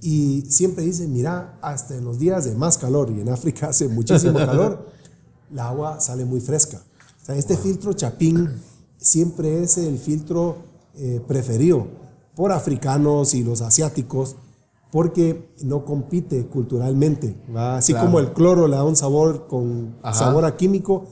[0.00, 3.86] Y siempre dice, mira, hasta en los días de más calor, y en África hace
[3.88, 4.86] muchísimo calor,
[5.52, 6.82] la agua sale muy fresca
[7.34, 8.48] este filtro Chapín
[8.96, 10.56] siempre es el filtro
[10.94, 11.86] eh, preferido
[12.34, 14.36] por africanos y los asiáticos
[14.90, 17.36] porque no compite culturalmente.
[17.54, 21.06] Así como el cloro le da un sabor con sabor a químico,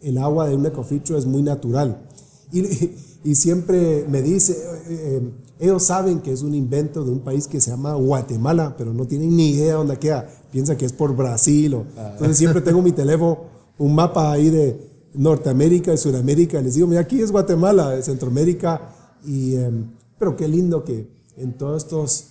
[0.00, 2.06] el agua de un ecofiltro es muy natural.
[2.52, 7.48] Y, siempre me dice, eh, eh, ellos saben que es un invento de un país
[7.48, 10.28] que se llama Guatemala, pero no tienen ni idea dónde queda.
[10.52, 11.74] Piensa que es por Brasil.
[11.74, 12.10] O, ah.
[12.12, 13.38] Entonces siempre tengo mi teléfono,
[13.78, 16.60] un mapa ahí de, Norteamérica y Sudamérica.
[16.60, 18.90] Les digo, mira, aquí es Guatemala, Centroamérica.
[19.24, 22.26] Y, em, pero qué lindo que en, todos estos,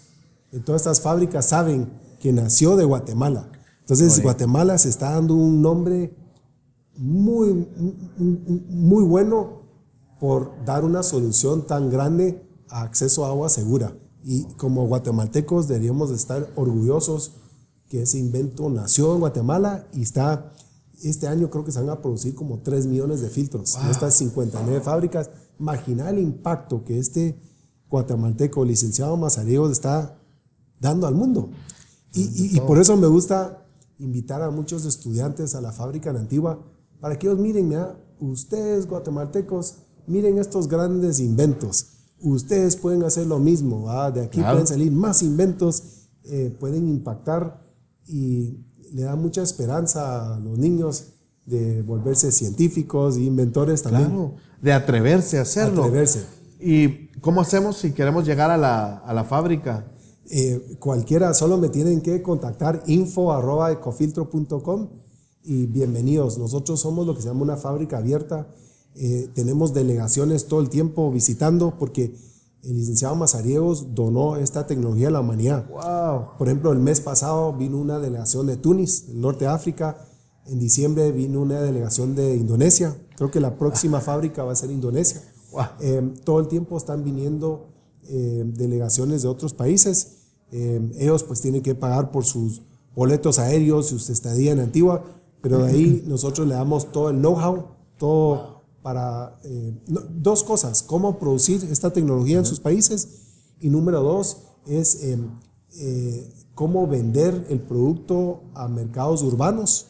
[0.52, 3.50] en todas estas fábricas saben que nació de Guatemala.
[3.80, 6.16] Entonces, Guatemala se está dando un nombre
[6.96, 7.68] muy,
[8.18, 9.64] muy bueno
[10.20, 13.94] por dar una solución tan grande a acceso a agua segura.
[14.24, 17.34] Y como guatemaltecos deberíamos estar orgullosos
[17.90, 20.54] que ese invento nació en Guatemala y está
[21.04, 24.16] Este año creo que se van a producir como 3 millones de filtros en estas
[24.16, 25.30] 59 fábricas.
[25.60, 27.38] Imagina el impacto que este
[27.90, 30.18] guatemalteco, licenciado Mazariegos, está
[30.80, 31.50] dando al mundo.
[32.14, 33.66] Y, y, por eso me gusta
[33.98, 36.64] invitar a muchos estudiantes a la fábrica en Antigua
[37.00, 39.76] para que ellos miren, mira, ustedes guatemaltecos,
[40.08, 41.88] miren estos grandes inventos.
[42.22, 47.62] Ustedes pueden hacer lo mismo, de aquí pueden salir más inventos, eh, pueden impactar
[48.08, 51.06] y le da mucha esperanza a los niños
[51.46, 54.10] de volverse científicos e inventores también.
[54.10, 55.84] Claro, de atreverse a hacerlo.
[55.84, 56.24] Atreverse.
[56.60, 59.88] ¿Y cómo hacemos si queremos llegar a la, a la fábrica?
[60.30, 64.90] Eh, cualquiera, solo me tienen que contactar info.ecofiltro.com
[65.44, 66.38] y bienvenidos.
[66.38, 68.48] Nosotros somos lo que se llama una fábrica abierta.
[68.96, 72.16] Eh, tenemos delegaciones todo el tiempo visitando porque
[72.64, 75.68] el licenciado Mazariegos donó esta tecnología a la humanidad.
[75.70, 76.38] Wow.
[76.38, 79.98] Por ejemplo, el mes pasado vino una delegación de Túnez, el norte de África.
[80.46, 82.96] En diciembre vino una delegación de Indonesia.
[83.16, 85.22] Creo que la próxima fábrica va a ser Indonesia.
[85.82, 87.68] Eh, todo el tiempo están viniendo
[88.10, 90.20] eh, delegaciones de otros países.
[90.52, 92.62] ellos pues tienen que pagar por sus
[92.96, 95.04] boletos aéreos y su estadía en Antigua
[95.44, 97.66] pero de ahí nosotros le damos todo el know-how,
[98.00, 98.53] todo
[98.84, 105.04] para eh, dos cosas, cómo producir esta tecnología en sus países y número dos es
[105.04, 105.30] em,
[105.80, 109.88] eh, cómo vender el producto a mercados urbanos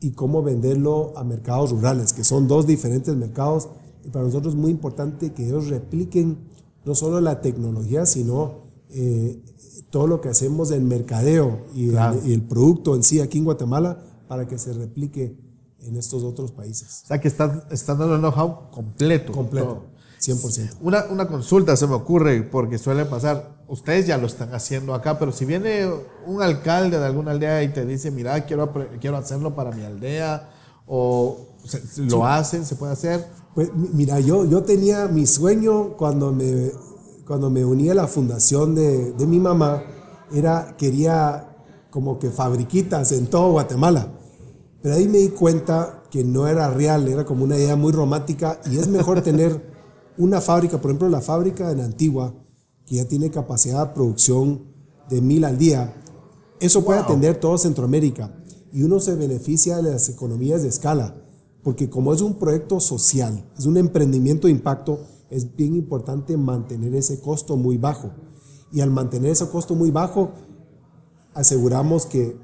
[0.00, 3.68] y cómo venderlo a mercados rurales, que son dos diferentes mercados.
[4.04, 6.38] Y para nosotros es muy importante que ellos repliquen
[6.84, 9.42] no solo la tecnología, sino eh,
[9.90, 14.02] todo lo que hacemos en mercadeo y, y el producto en sí aquí en Guatemala
[14.28, 15.36] para que se replique
[15.82, 17.02] en estos otros países.
[17.04, 19.32] O sea, que están, están dando el know-how completo.
[19.32, 19.84] Completo,
[20.20, 20.78] 100%.
[20.80, 25.18] Una, una consulta se me ocurre, porque suele pasar, ustedes ya lo están haciendo acá,
[25.18, 25.88] pero si viene
[26.26, 30.50] un alcalde de alguna aldea y te dice, mira, quiero, quiero hacerlo para mi aldea,
[30.86, 31.38] o
[31.98, 33.26] lo hacen, se puede hacer.
[33.54, 36.72] Pues mira, yo, yo tenía mi sueño cuando me,
[37.26, 39.82] cuando me uní a la fundación de, de mi mamá,
[40.32, 41.48] era, quería
[41.90, 44.08] como que fabriquitas en todo Guatemala.
[44.82, 48.60] Pero ahí me di cuenta que no era real, era como una idea muy romántica
[48.70, 49.72] y es mejor tener
[50.16, 52.34] una fábrica, por ejemplo la fábrica en Antigua,
[52.86, 54.64] que ya tiene capacidad de producción
[55.10, 55.94] de mil al día.
[56.60, 58.34] Eso puede atender todo Centroamérica
[58.72, 61.22] y uno se beneficia de las economías de escala,
[61.62, 66.94] porque como es un proyecto social, es un emprendimiento de impacto, es bien importante mantener
[66.94, 68.10] ese costo muy bajo.
[68.70, 70.32] Y al mantener ese costo muy bajo,
[71.34, 72.36] aseguramos que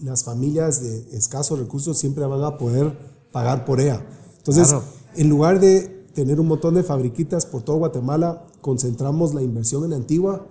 [0.00, 2.96] las familias de escasos recursos siempre van a poder
[3.32, 4.04] pagar por ella.
[4.38, 4.74] Entonces,
[5.14, 9.92] en lugar de tener un montón de fabriquitas por todo Guatemala, concentramos la inversión en
[9.92, 10.46] Antigua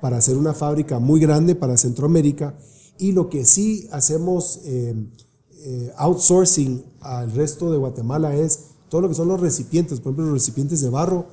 [0.00, 2.56] para hacer una fábrica muy grande para Centroamérica
[2.98, 4.94] y lo que sí hacemos eh,
[5.64, 10.26] eh, outsourcing al resto de Guatemala es todo lo que son los recipientes, por ejemplo
[10.26, 11.26] los recipientes de barro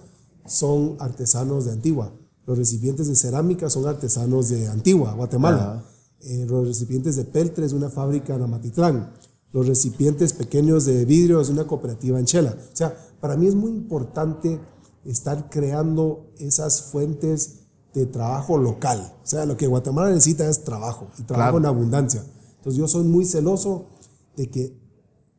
[0.45, 2.13] son artesanos de Antigua,
[2.45, 5.83] los recipientes de cerámica son artesanos de Antigua, Guatemala.
[6.21, 9.13] Eh, los recipientes de peltre es una fábrica en Amatitlán.
[9.51, 12.55] Los recipientes pequeños de vidrio es una cooperativa en Chela.
[12.71, 14.59] O sea, para mí es muy importante
[15.05, 17.61] estar creando esas fuentes
[17.93, 19.13] de trabajo local.
[19.23, 22.23] O sea, lo que Guatemala necesita es trabajo y trabajo en abundancia.
[22.57, 23.87] Entonces yo soy muy celoso
[24.35, 24.77] de que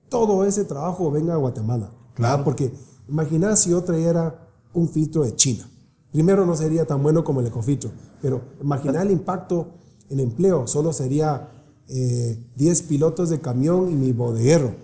[0.09, 1.93] todo ese trabajo venga a Guatemala.
[2.15, 2.43] Claro.
[2.43, 2.73] Porque
[3.09, 5.69] imagina si yo trajera un filtro de China.
[6.11, 9.69] Primero no sería tan bueno como el ecofiltro, pero imagina el impacto
[10.11, 10.67] en empleo.
[10.67, 11.49] Solo sería
[11.87, 14.75] 10 eh, pilotos de camión y mi bodeguero.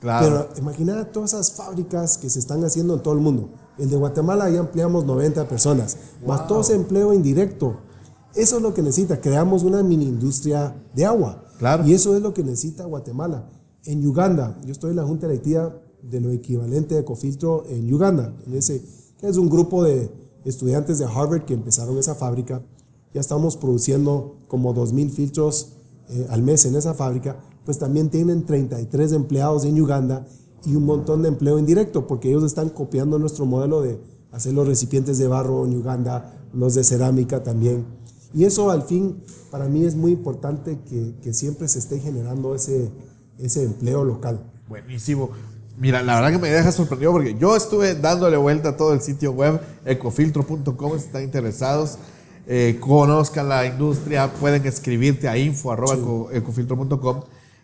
[0.00, 0.48] Claro.
[0.50, 3.50] Pero imagina todas esas fábricas que se están haciendo en todo el mundo.
[3.76, 7.76] El de Guatemala ya empleamos 90 personas, más todo ese empleo indirecto.
[8.34, 9.20] Eso es lo que necesita.
[9.20, 11.44] Creamos una mini industria de agua.
[11.58, 11.86] Claro.
[11.86, 13.50] Y eso es lo que necesita Guatemala.
[13.84, 18.34] En Uganda, yo estoy en la Junta Directiva de lo equivalente de Ecofiltro en Uganda,
[18.46, 18.84] en ese,
[19.18, 20.10] que es un grupo de
[20.44, 22.62] estudiantes de Harvard que empezaron esa fábrica.
[23.14, 25.74] Ya estamos produciendo como 2.000 filtros
[26.08, 27.40] eh, al mes en esa fábrica.
[27.64, 30.26] Pues también tienen 33 empleados en Uganda
[30.64, 34.00] y un montón de empleo indirecto, porque ellos están copiando nuestro modelo de
[34.32, 37.86] hacer los recipientes de barro en Uganda, los de cerámica también.
[38.34, 42.54] Y eso al fin, para mí es muy importante que, que siempre se esté generando
[42.54, 42.90] ese,
[43.38, 44.40] ese empleo local.
[44.68, 45.30] Buenísimo.
[45.78, 49.00] Mira, la verdad que me deja sorprendido porque yo estuve dándole vuelta a todo el
[49.00, 51.98] sitio web, ecofiltro.com, si están interesados,
[52.50, 57.20] eh, conozcan la industria, pueden escribirte a info.ecofiltro.com.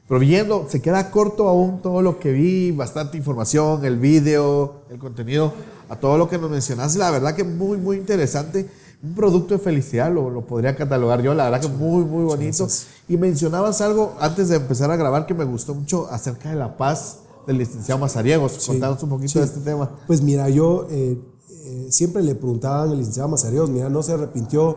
[0.07, 4.99] Pero viendo, se queda corto aún todo lo que vi, bastante información, el vídeo, el
[4.99, 5.55] contenido,
[5.89, 8.69] a todo lo que nos mencionaste, la verdad que muy, muy interesante.
[9.03, 12.69] un producto de felicidad, lo, lo podría catalogar yo, la verdad que muy, muy bonito.
[13.09, 16.77] Y mencionabas algo antes de empezar a grabar que me gustó mucho acerca de la
[16.77, 18.67] paz del licenciado Mazariegos.
[18.67, 19.91] Contanos un poquito de este tema.
[20.07, 21.19] Pues mira, yo eh,
[21.65, 24.77] eh, siempre le preguntaban al licenciado Mazariegos, mira, no se arrepintió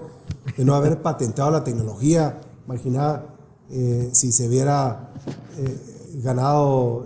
[0.56, 2.40] de no haber patentado la tecnología.
[2.66, 3.26] Imagina
[3.70, 5.12] eh, si se hubiera
[6.24, 7.06] ganado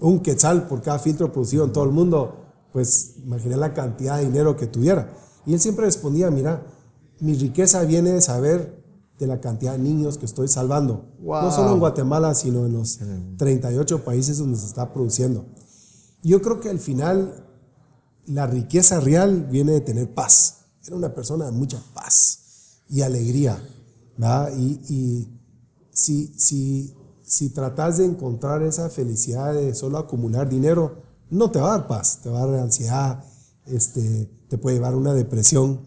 [0.00, 2.36] un quetzal por cada filtro producido en todo el mundo,
[2.72, 5.12] pues imagina la cantidad de dinero que tuviera.
[5.46, 6.64] Y él siempre respondía, mira,
[7.20, 8.82] mi riqueza viene de saber
[9.18, 11.04] de la cantidad de niños que estoy salvando.
[11.20, 12.98] No solo en Guatemala, sino en los
[13.36, 15.44] 38 países donde se está produciendo.
[16.22, 17.44] Yo creo que al final
[18.26, 20.66] la riqueza real viene de tener paz.
[20.86, 23.62] Era una persona de mucha paz y alegría.
[24.56, 25.28] Y,
[25.90, 31.74] si, si, si tratas de encontrar esa felicidad de solo acumular dinero, no te va
[31.74, 33.24] a dar paz, te va a dar ansiedad,
[33.66, 35.80] este, te puede llevar a una depresión.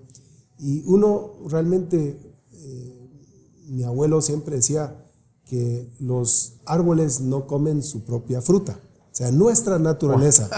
[0.59, 2.19] Y uno realmente,
[2.53, 3.09] eh,
[3.67, 5.05] mi abuelo siempre decía
[5.45, 8.79] que los árboles no comen su propia fruta.
[9.15, 10.49] O sea, nuestra naturaleza,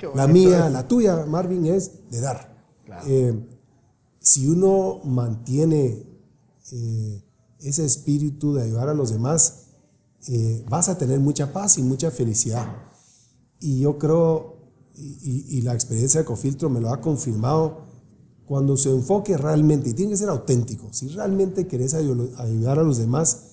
[0.16, 2.50] la mía, la tuya, Marvin, es de dar.
[3.06, 3.32] Eh,
[4.18, 6.06] si uno mantiene
[6.72, 7.24] eh,
[7.60, 9.66] ese espíritu de ayudar a los demás,
[10.68, 12.66] vas a tener mucha paz y mucha felicidad.
[13.60, 14.60] Y yo creo
[15.00, 17.88] y, la experiencia de Cofiltro me lo ha confirmado,
[18.46, 22.98] cuando se enfoque realmente, y tiene que ser auténtico, si realmente querés ayudar a los
[22.98, 23.49] demás,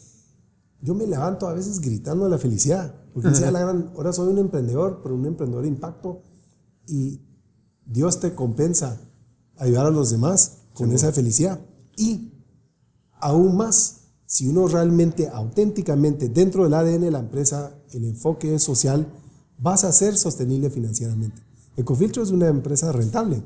[0.82, 4.30] yo me levanto a veces gritando de la felicidad, porque sea la gran, ahora soy
[4.30, 6.22] un emprendedor, pero un emprendedor de impacto,
[6.86, 7.22] y
[7.86, 9.02] Dios te compensa
[9.58, 11.60] ayudar a los demás con esa felicidad.
[11.96, 12.32] Y
[13.20, 18.64] aún más, si uno realmente, auténticamente, dentro del ADN de la empresa, el enfoque es
[18.64, 19.08] social,
[19.58, 21.42] vas a ser sostenible financieramente.
[21.76, 23.42] Ecofiltro es una empresa rentable.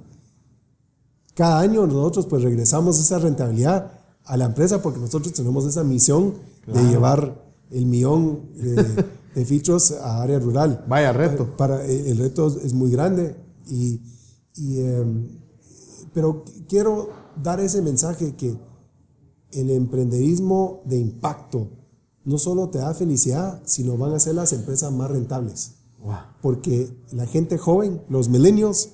[1.34, 3.92] Cada año nosotros pues regresamos esa rentabilidad
[4.26, 6.36] a la empresa porque nosotros tenemos esa misión
[6.68, 8.50] de llevar el millón
[9.36, 10.86] de, filtros a área rural.
[10.88, 11.56] Vaya reto.
[11.58, 13.36] Para, el reto es muy grande
[13.68, 14.02] y,
[14.58, 15.28] em,
[16.14, 17.10] pero quiero
[17.42, 18.58] dar ese mensaje que
[19.52, 21.70] el emprenderismo de impacto
[22.24, 25.76] no solo te da felicidad, sino van a ser las empresas más rentables.
[26.42, 28.90] Porque la gente joven, los milenios,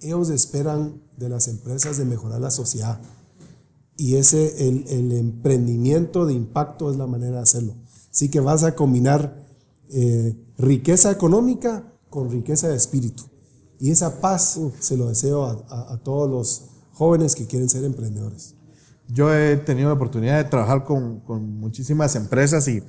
[0.00, 3.00] ellos esperan de las empresas de mejorar la sociedad.
[3.96, 7.74] Y ese, el, emprendimiento de impacto es la manera de hacerlo.
[8.10, 9.42] Así que vas a combinar
[9.90, 13.24] eh, riqueza económica con riqueza de espíritu.
[13.78, 18.54] Y esa paz se lo deseo a, todos los jóvenes que quieren ser emprendedores.
[19.08, 22.82] Yo he tenido la oportunidad de trabajar con, con muchísimas empresas y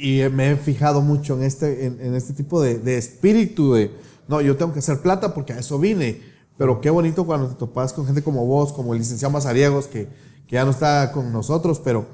[0.00, 3.90] y me he fijado mucho en este, en, este tipo de, de, espíritu de,
[4.28, 6.22] no, yo tengo que hacer plata porque a eso vine.
[6.60, 10.08] Pero qué bonito cuando te topas con gente como vos, como el licenciado Mazariegos, que,
[10.46, 12.04] que ya no está con nosotros, pero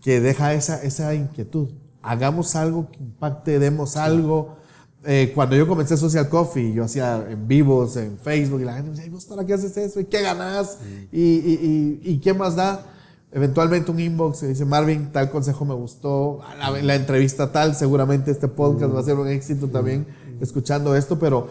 [0.00, 1.68] que deja esa, esa inquietud.
[2.02, 4.56] Hagamos algo que impacte, demos algo.
[5.04, 8.90] Eh, cuando yo comencé Social Coffee, yo hacía en vivos, en Facebook, y la gente
[8.90, 10.00] me decía, ¿vos para qué haces eso?
[10.00, 10.78] ¿Y qué ganas?
[11.12, 12.84] ¿Y, y, y, y qué más da?
[13.30, 16.40] eventualmente un inbox y dice, Marvin, tal consejo me gustó,
[16.82, 20.06] la, entrevista tal, seguramente este podcast va a ser un éxito también
[20.40, 21.48] escuchando esto, pero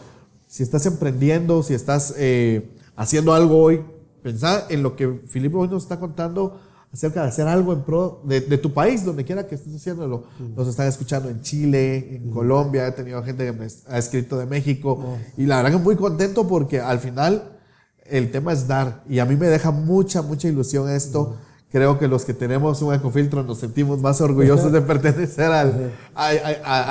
[0.47, 3.83] si estás emprendiendo, si estás eh, haciendo algo hoy,
[4.23, 6.59] pensá en lo que Filipe hoy nos está contando
[6.91, 10.23] acerca de hacer algo en pro de, tu país, donde quiera que estés haciéndolo.
[10.55, 14.45] Nos están escuchando en Chile, en Colombia, he tenido gente que me ha escrito de
[14.45, 15.17] México.
[15.37, 17.57] Y la verdad que muy contento porque al final
[18.05, 19.03] el tema es dar.
[19.09, 21.35] Y a mí me deja mucha, mucha ilusión esto
[21.69, 26.29] creo que los que tenemos un ecofiltro nos sentimos más orgullosos de pertenecer al, a,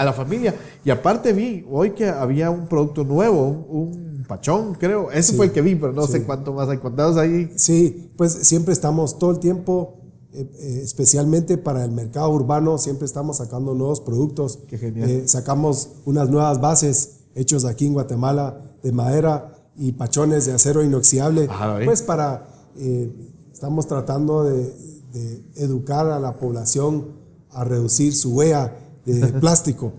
[0.01, 0.55] a, la familia.
[0.85, 5.11] Y aparte vi hoy que había un producto nuevo, un, pachón, creo.
[5.11, 7.53] Ese fue el que vi, pero no sé cuánto más hay contados ahí.
[7.57, 10.01] Sí, pues siempre estamos todo el tiempo,
[10.33, 14.59] eh, eh, especialmente para el mercado urbano, siempre estamos sacando nuevos productos.
[14.69, 15.09] Qué genial.
[15.09, 20.83] Eh, sacamos unas nuevas bases hechos aquí en Guatemala de madera y pachones de acero
[20.83, 21.49] inoxidable,
[21.85, 22.49] pues para
[23.57, 24.71] Estamos tratando de,
[25.55, 27.07] educar a la población
[27.49, 28.77] a reducir su huella
[29.07, 29.95] de plástico,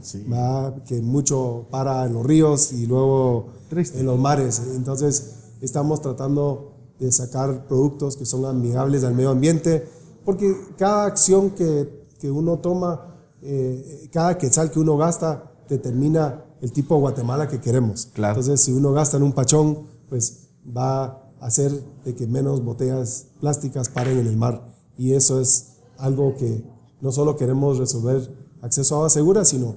[0.86, 4.62] que mucho para en los ríos y luego en los mares.
[4.76, 9.88] Entonces, estamos tratando de sacar productos que son amigables al medio ambiente,
[10.24, 16.72] porque cada acción que, que uno toma, eh, cada quetzal que uno gasta, determina el
[16.72, 18.08] tipo de Guatemala que queremos.
[18.16, 21.71] Entonces, si uno gasta en un pachón, pues va hacer
[22.05, 24.61] de que menos botellas plásticas paren en el mar.
[24.97, 26.63] Y eso es algo que
[27.01, 28.29] no solo queremos resolver
[28.61, 29.75] acceso a agua segura, sino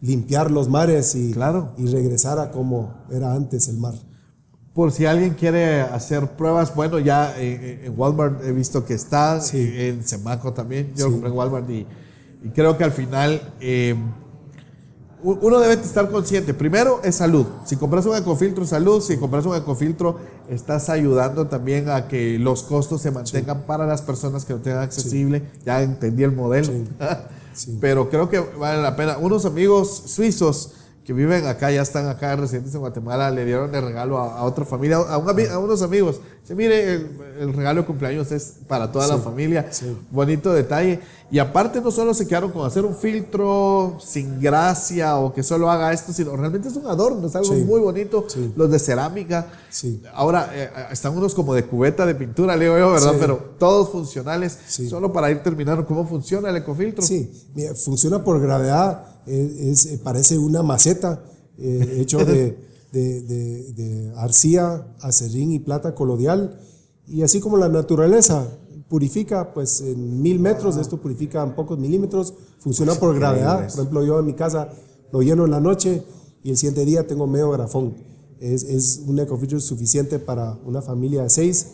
[0.00, 1.72] limpiar los mares y, claro.
[1.78, 3.94] y regresar a como era antes el mar.
[4.74, 9.40] por si alguien quiere hacer pruebas, bueno, ya eh, en Walmart he visto que está,
[9.52, 11.86] en Semaco también, yo compré en Walmart y,
[12.54, 13.96] creo que al final eh,
[15.22, 19.56] uno debe estar consciente, primero es salud, si compras un ecofiltro, salud, si compras un
[19.56, 24.60] ecofiltro, estás ayudando también a que los costos se mantengan para las personas que no
[24.60, 26.72] tengan accesible, ya entendí el modelo,
[27.80, 29.16] pero creo que vale la pena.
[29.18, 30.72] Unos amigos suizos,
[31.06, 34.64] que viven acá, ya están acá residentes en Guatemala, le dieron de regalo a, otra
[34.64, 36.20] familia, a, a, unos amigos.
[36.42, 36.94] Dice, mire,
[37.38, 39.70] el, regalo de cumpleaños es para toda la familia.
[40.10, 40.98] Bonito detalle.
[41.30, 45.70] Y aparte no solo se quedaron con hacer un filtro sin gracia o que solo
[45.70, 48.26] haga esto, sino realmente es un adorno, es algo muy bonito.
[48.56, 49.46] Los de cerámica.
[50.12, 53.14] Ahora eh, eh, están unos como de cubeta de pintura, leo yo, ¿verdad?
[53.20, 54.58] Pero todos funcionales.
[54.66, 57.04] Solo para ir terminando, ¿cómo funciona el ecofiltro?
[57.04, 57.30] Sí,
[57.76, 61.24] funciona por gravedad es, eh, parece una maceta
[61.58, 62.58] eh, hecho de,
[62.92, 66.60] de, arcilla, acerrín y plata colodial.
[67.06, 68.48] Y así como la naturaleza
[68.88, 73.68] purifica, pues en mil metros, esto purifica en pocos milímetros, funciona por gravedad.
[73.68, 74.70] Por ejemplo, yo en mi casa
[75.12, 76.02] lo lleno en la noche
[76.42, 77.94] y el siguiente día tengo medio grafón.
[78.40, 81.66] Es, es un ecofiltro suficiente para una familia de seis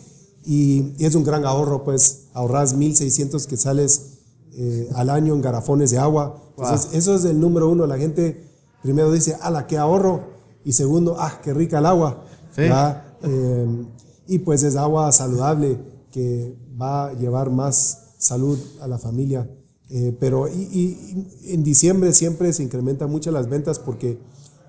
[0.45, 4.19] y, es un gran ahorro, pues ahorras 1.600 que sales
[4.53, 6.42] eh, al año en garafones de agua.
[6.57, 7.85] Entonces, eso es el número uno.
[7.87, 8.47] La gente
[8.81, 10.33] primero dice, ala, qué ahorro.
[10.63, 12.25] Y segundo, ah, qué rica el agua.
[12.57, 13.85] Eh,
[14.27, 15.77] y pues es agua saludable
[16.11, 19.49] que va a llevar más salud a la familia.
[19.89, 24.17] Eh, pero y, en diciembre siempre se incrementan mucho las ventas porque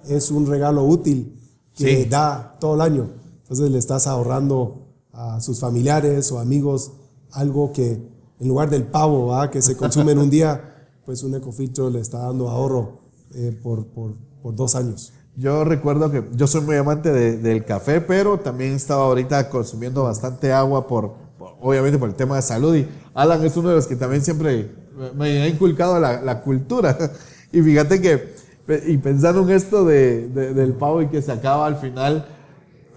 [0.07, 1.41] es un regalo útil
[1.76, 3.11] que da todo el año.
[3.43, 6.93] Entonces le estás ahorrando a sus familiares o amigos
[7.30, 8.03] algo que
[8.41, 10.73] en lugar del pavo que se consume en un día,
[11.05, 13.00] pues un ecofiltro le está dando ahorro
[13.34, 15.12] eh, por, por, por, dos años.
[15.36, 20.52] Yo recuerdo que yo soy muy amante del café, pero también estaba ahorita consumiendo bastante
[20.52, 21.14] agua por,
[21.61, 22.76] obviamente por el tema de salud.
[22.76, 24.70] Y Alan es uno de los que también siempre
[25.16, 26.96] me ha inculcado la, cultura.
[27.52, 28.34] Y fíjate que,
[28.88, 32.26] y pensando en esto de, del pavo y que se acaba al final,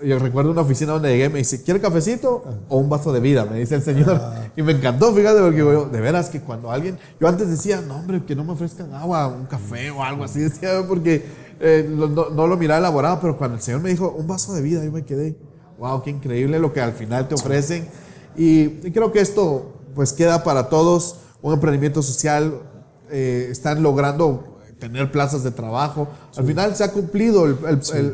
[0.04, 3.45] yo recuerdo una oficina donde llegué, me dice, ¿quiere cafecito o un vaso de vida?
[3.45, 4.20] Me dice el señor.
[4.22, 4.50] Ah.
[4.56, 7.95] Y me encantó, fíjate, porque yo, de veras que cuando alguien, yo antes decía, no,
[7.95, 11.26] hombre, que no me ofrezcan agua, un café o algo así, decía, porque
[11.60, 14.84] eh, no, lo miraba elaborado, pero cuando el señor me dijo, un vaso de vida,
[14.84, 15.36] yo me quedé,
[15.80, 17.88] wow, qué increíble lo que al final te ofrecen.
[18.36, 22.62] Y, creo que esto, pues, queda para todos, un emprendimiento social,
[23.10, 26.07] eh, están logrando tener plazas de trabajo.
[26.36, 27.47] Al final se ha cumplido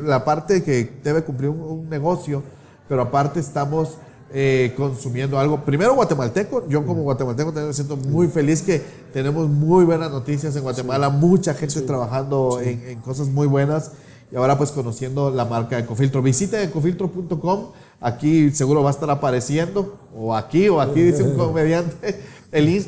[0.04, 2.44] la parte que debe cumplir un, negocio,
[2.88, 3.98] pero aparte estamos
[4.34, 5.64] eh, consumiendo algo.
[5.64, 8.82] Primero guatemalteco, yo como guatemalteco me siento muy feliz que
[9.14, 13.92] tenemos muy buenas noticias en Guatemala, mucha gente trabajando en, cosas muy buenas
[14.32, 16.22] y ahora pues conociendo la marca Ecofiltro.
[16.22, 17.68] Visita ecofiltro.com,
[18.02, 22.20] aquí seguro va a estar apareciendo, o aquí o aquí dice un comediante.
[22.52, 22.86] El,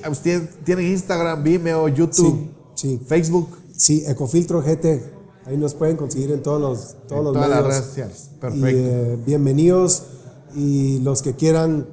[0.63, 2.51] tienen Instagram, Vimeo, YouTube,
[3.07, 3.64] Facebook.
[3.77, 5.03] Sí, Ecofiltro GT.
[5.45, 8.29] Ahí nos pueden conseguir en todos los, todos los todas las redes sociales.
[8.39, 8.67] Perfecto.
[8.67, 10.03] Eh, bienvenidos.
[10.55, 11.87] Y los que quieran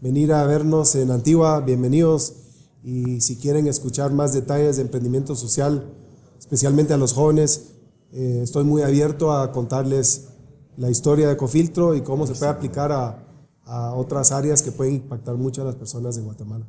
[0.00, 2.34] venir a vernos en Antigua, bienvenidos.
[2.82, 5.92] Y si quieren escuchar más detalles de emprendimiento social,
[6.38, 7.74] especialmente a los jóvenes,
[8.12, 10.28] eh, estoy muy abierto a contarles
[10.76, 13.26] la historia de Ecofiltro y cómo se puede aplicar a,
[13.64, 16.66] a otras áreas que pueden impactar mucho a las personas en Guatemala.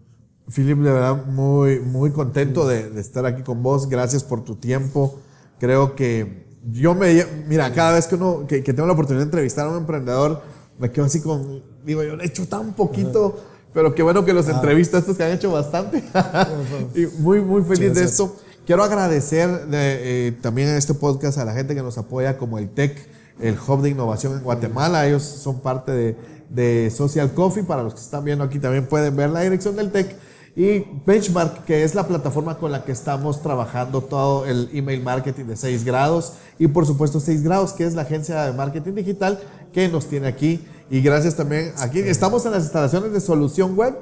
[0.54, 3.90] Philip, de verdad, muy, muy contento de, estar aquí con vos.
[3.90, 5.20] Gracias por tu tiempo.
[5.60, 7.26] Creo que yo me.
[7.48, 10.42] Mira, cada vez que, uno, que, tengo la oportunidad de entrevistar a un emprendedor,
[10.80, 11.64] me quedo así con.
[11.86, 13.38] Digo, yo he hecho tan poquito,
[13.74, 14.54] pero qué bueno que los ah.
[14.54, 16.02] entrevistas estos que han hecho bastante.
[16.96, 18.36] y muy, muy feliz de esto.
[18.66, 22.58] Quiero agradecer de, eh, también en este podcast a la gente que nos apoya, como
[22.58, 22.98] el TEC,
[23.40, 25.08] el Hub de Innovación en Guatemala.
[25.08, 26.18] Ellos son parte de,
[26.50, 27.64] de Social Coffee.
[27.64, 30.18] Para los que están viendo aquí también pueden ver la dirección del TEC
[30.58, 35.46] y Benchmark, que es la plataforma con la que estamos trabajando todo el email marketing
[35.46, 36.34] de 6 grados.
[36.58, 39.40] Y por supuesto 6 grados, que es la agencia de marketing digital
[39.72, 40.66] que nos tiene aquí.
[40.90, 44.00] Y gracias también, aquí estamos en las instalaciones de Solución Web.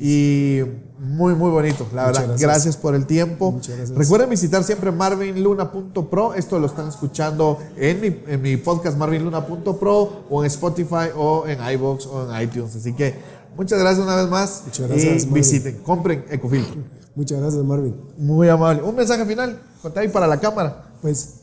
[0.00, 0.60] Y
[0.98, 2.36] muy, muy bonito, la verdad.
[2.38, 2.76] Gracias.
[2.76, 3.60] por el tiempo.
[3.94, 6.34] Recuerden visitar siempre marvinluna.pro.
[6.34, 11.58] Esto lo están escuchando en mi, en mi podcast marvinluna.pro o en Spotify o en
[11.74, 12.76] iBox o en iTunes.
[12.76, 14.62] Así que Muchas gracias una vez más.
[14.66, 15.24] Muchas gracias.
[15.24, 16.82] Y visiten, compren Ecofiltro.
[17.14, 17.94] Muchas gracias, Marvin.
[18.16, 18.82] Muy amable.
[18.82, 20.84] Un mensaje final, conté ahí para la cámara.
[21.02, 21.34] Pues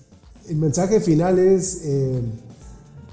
[0.47, 2.21] el mensaje final es: eh,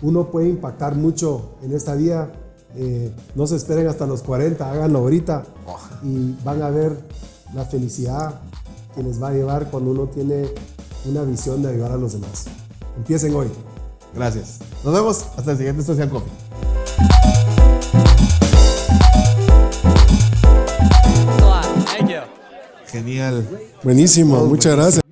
[0.03, 2.33] uno puede impactar mucho en esta vida.
[2.75, 5.45] Eh, no se esperen hasta los 40, háganlo ahorita
[6.03, 6.95] y van a ver
[7.55, 8.41] la felicidad
[8.95, 10.51] que les va a llevar cuando uno tiene
[11.07, 12.47] una visión de ayudar a los demás.
[12.97, 13.49] Empiecen hoy.
[14.15, 14.59] Gracias.
[14.85, 16.76] Nos vemos hasta el siguiente Social Coffee.
[22.97, 23.45] Genial.
[23.83, 25.06] Buenísimo, muchas gracias.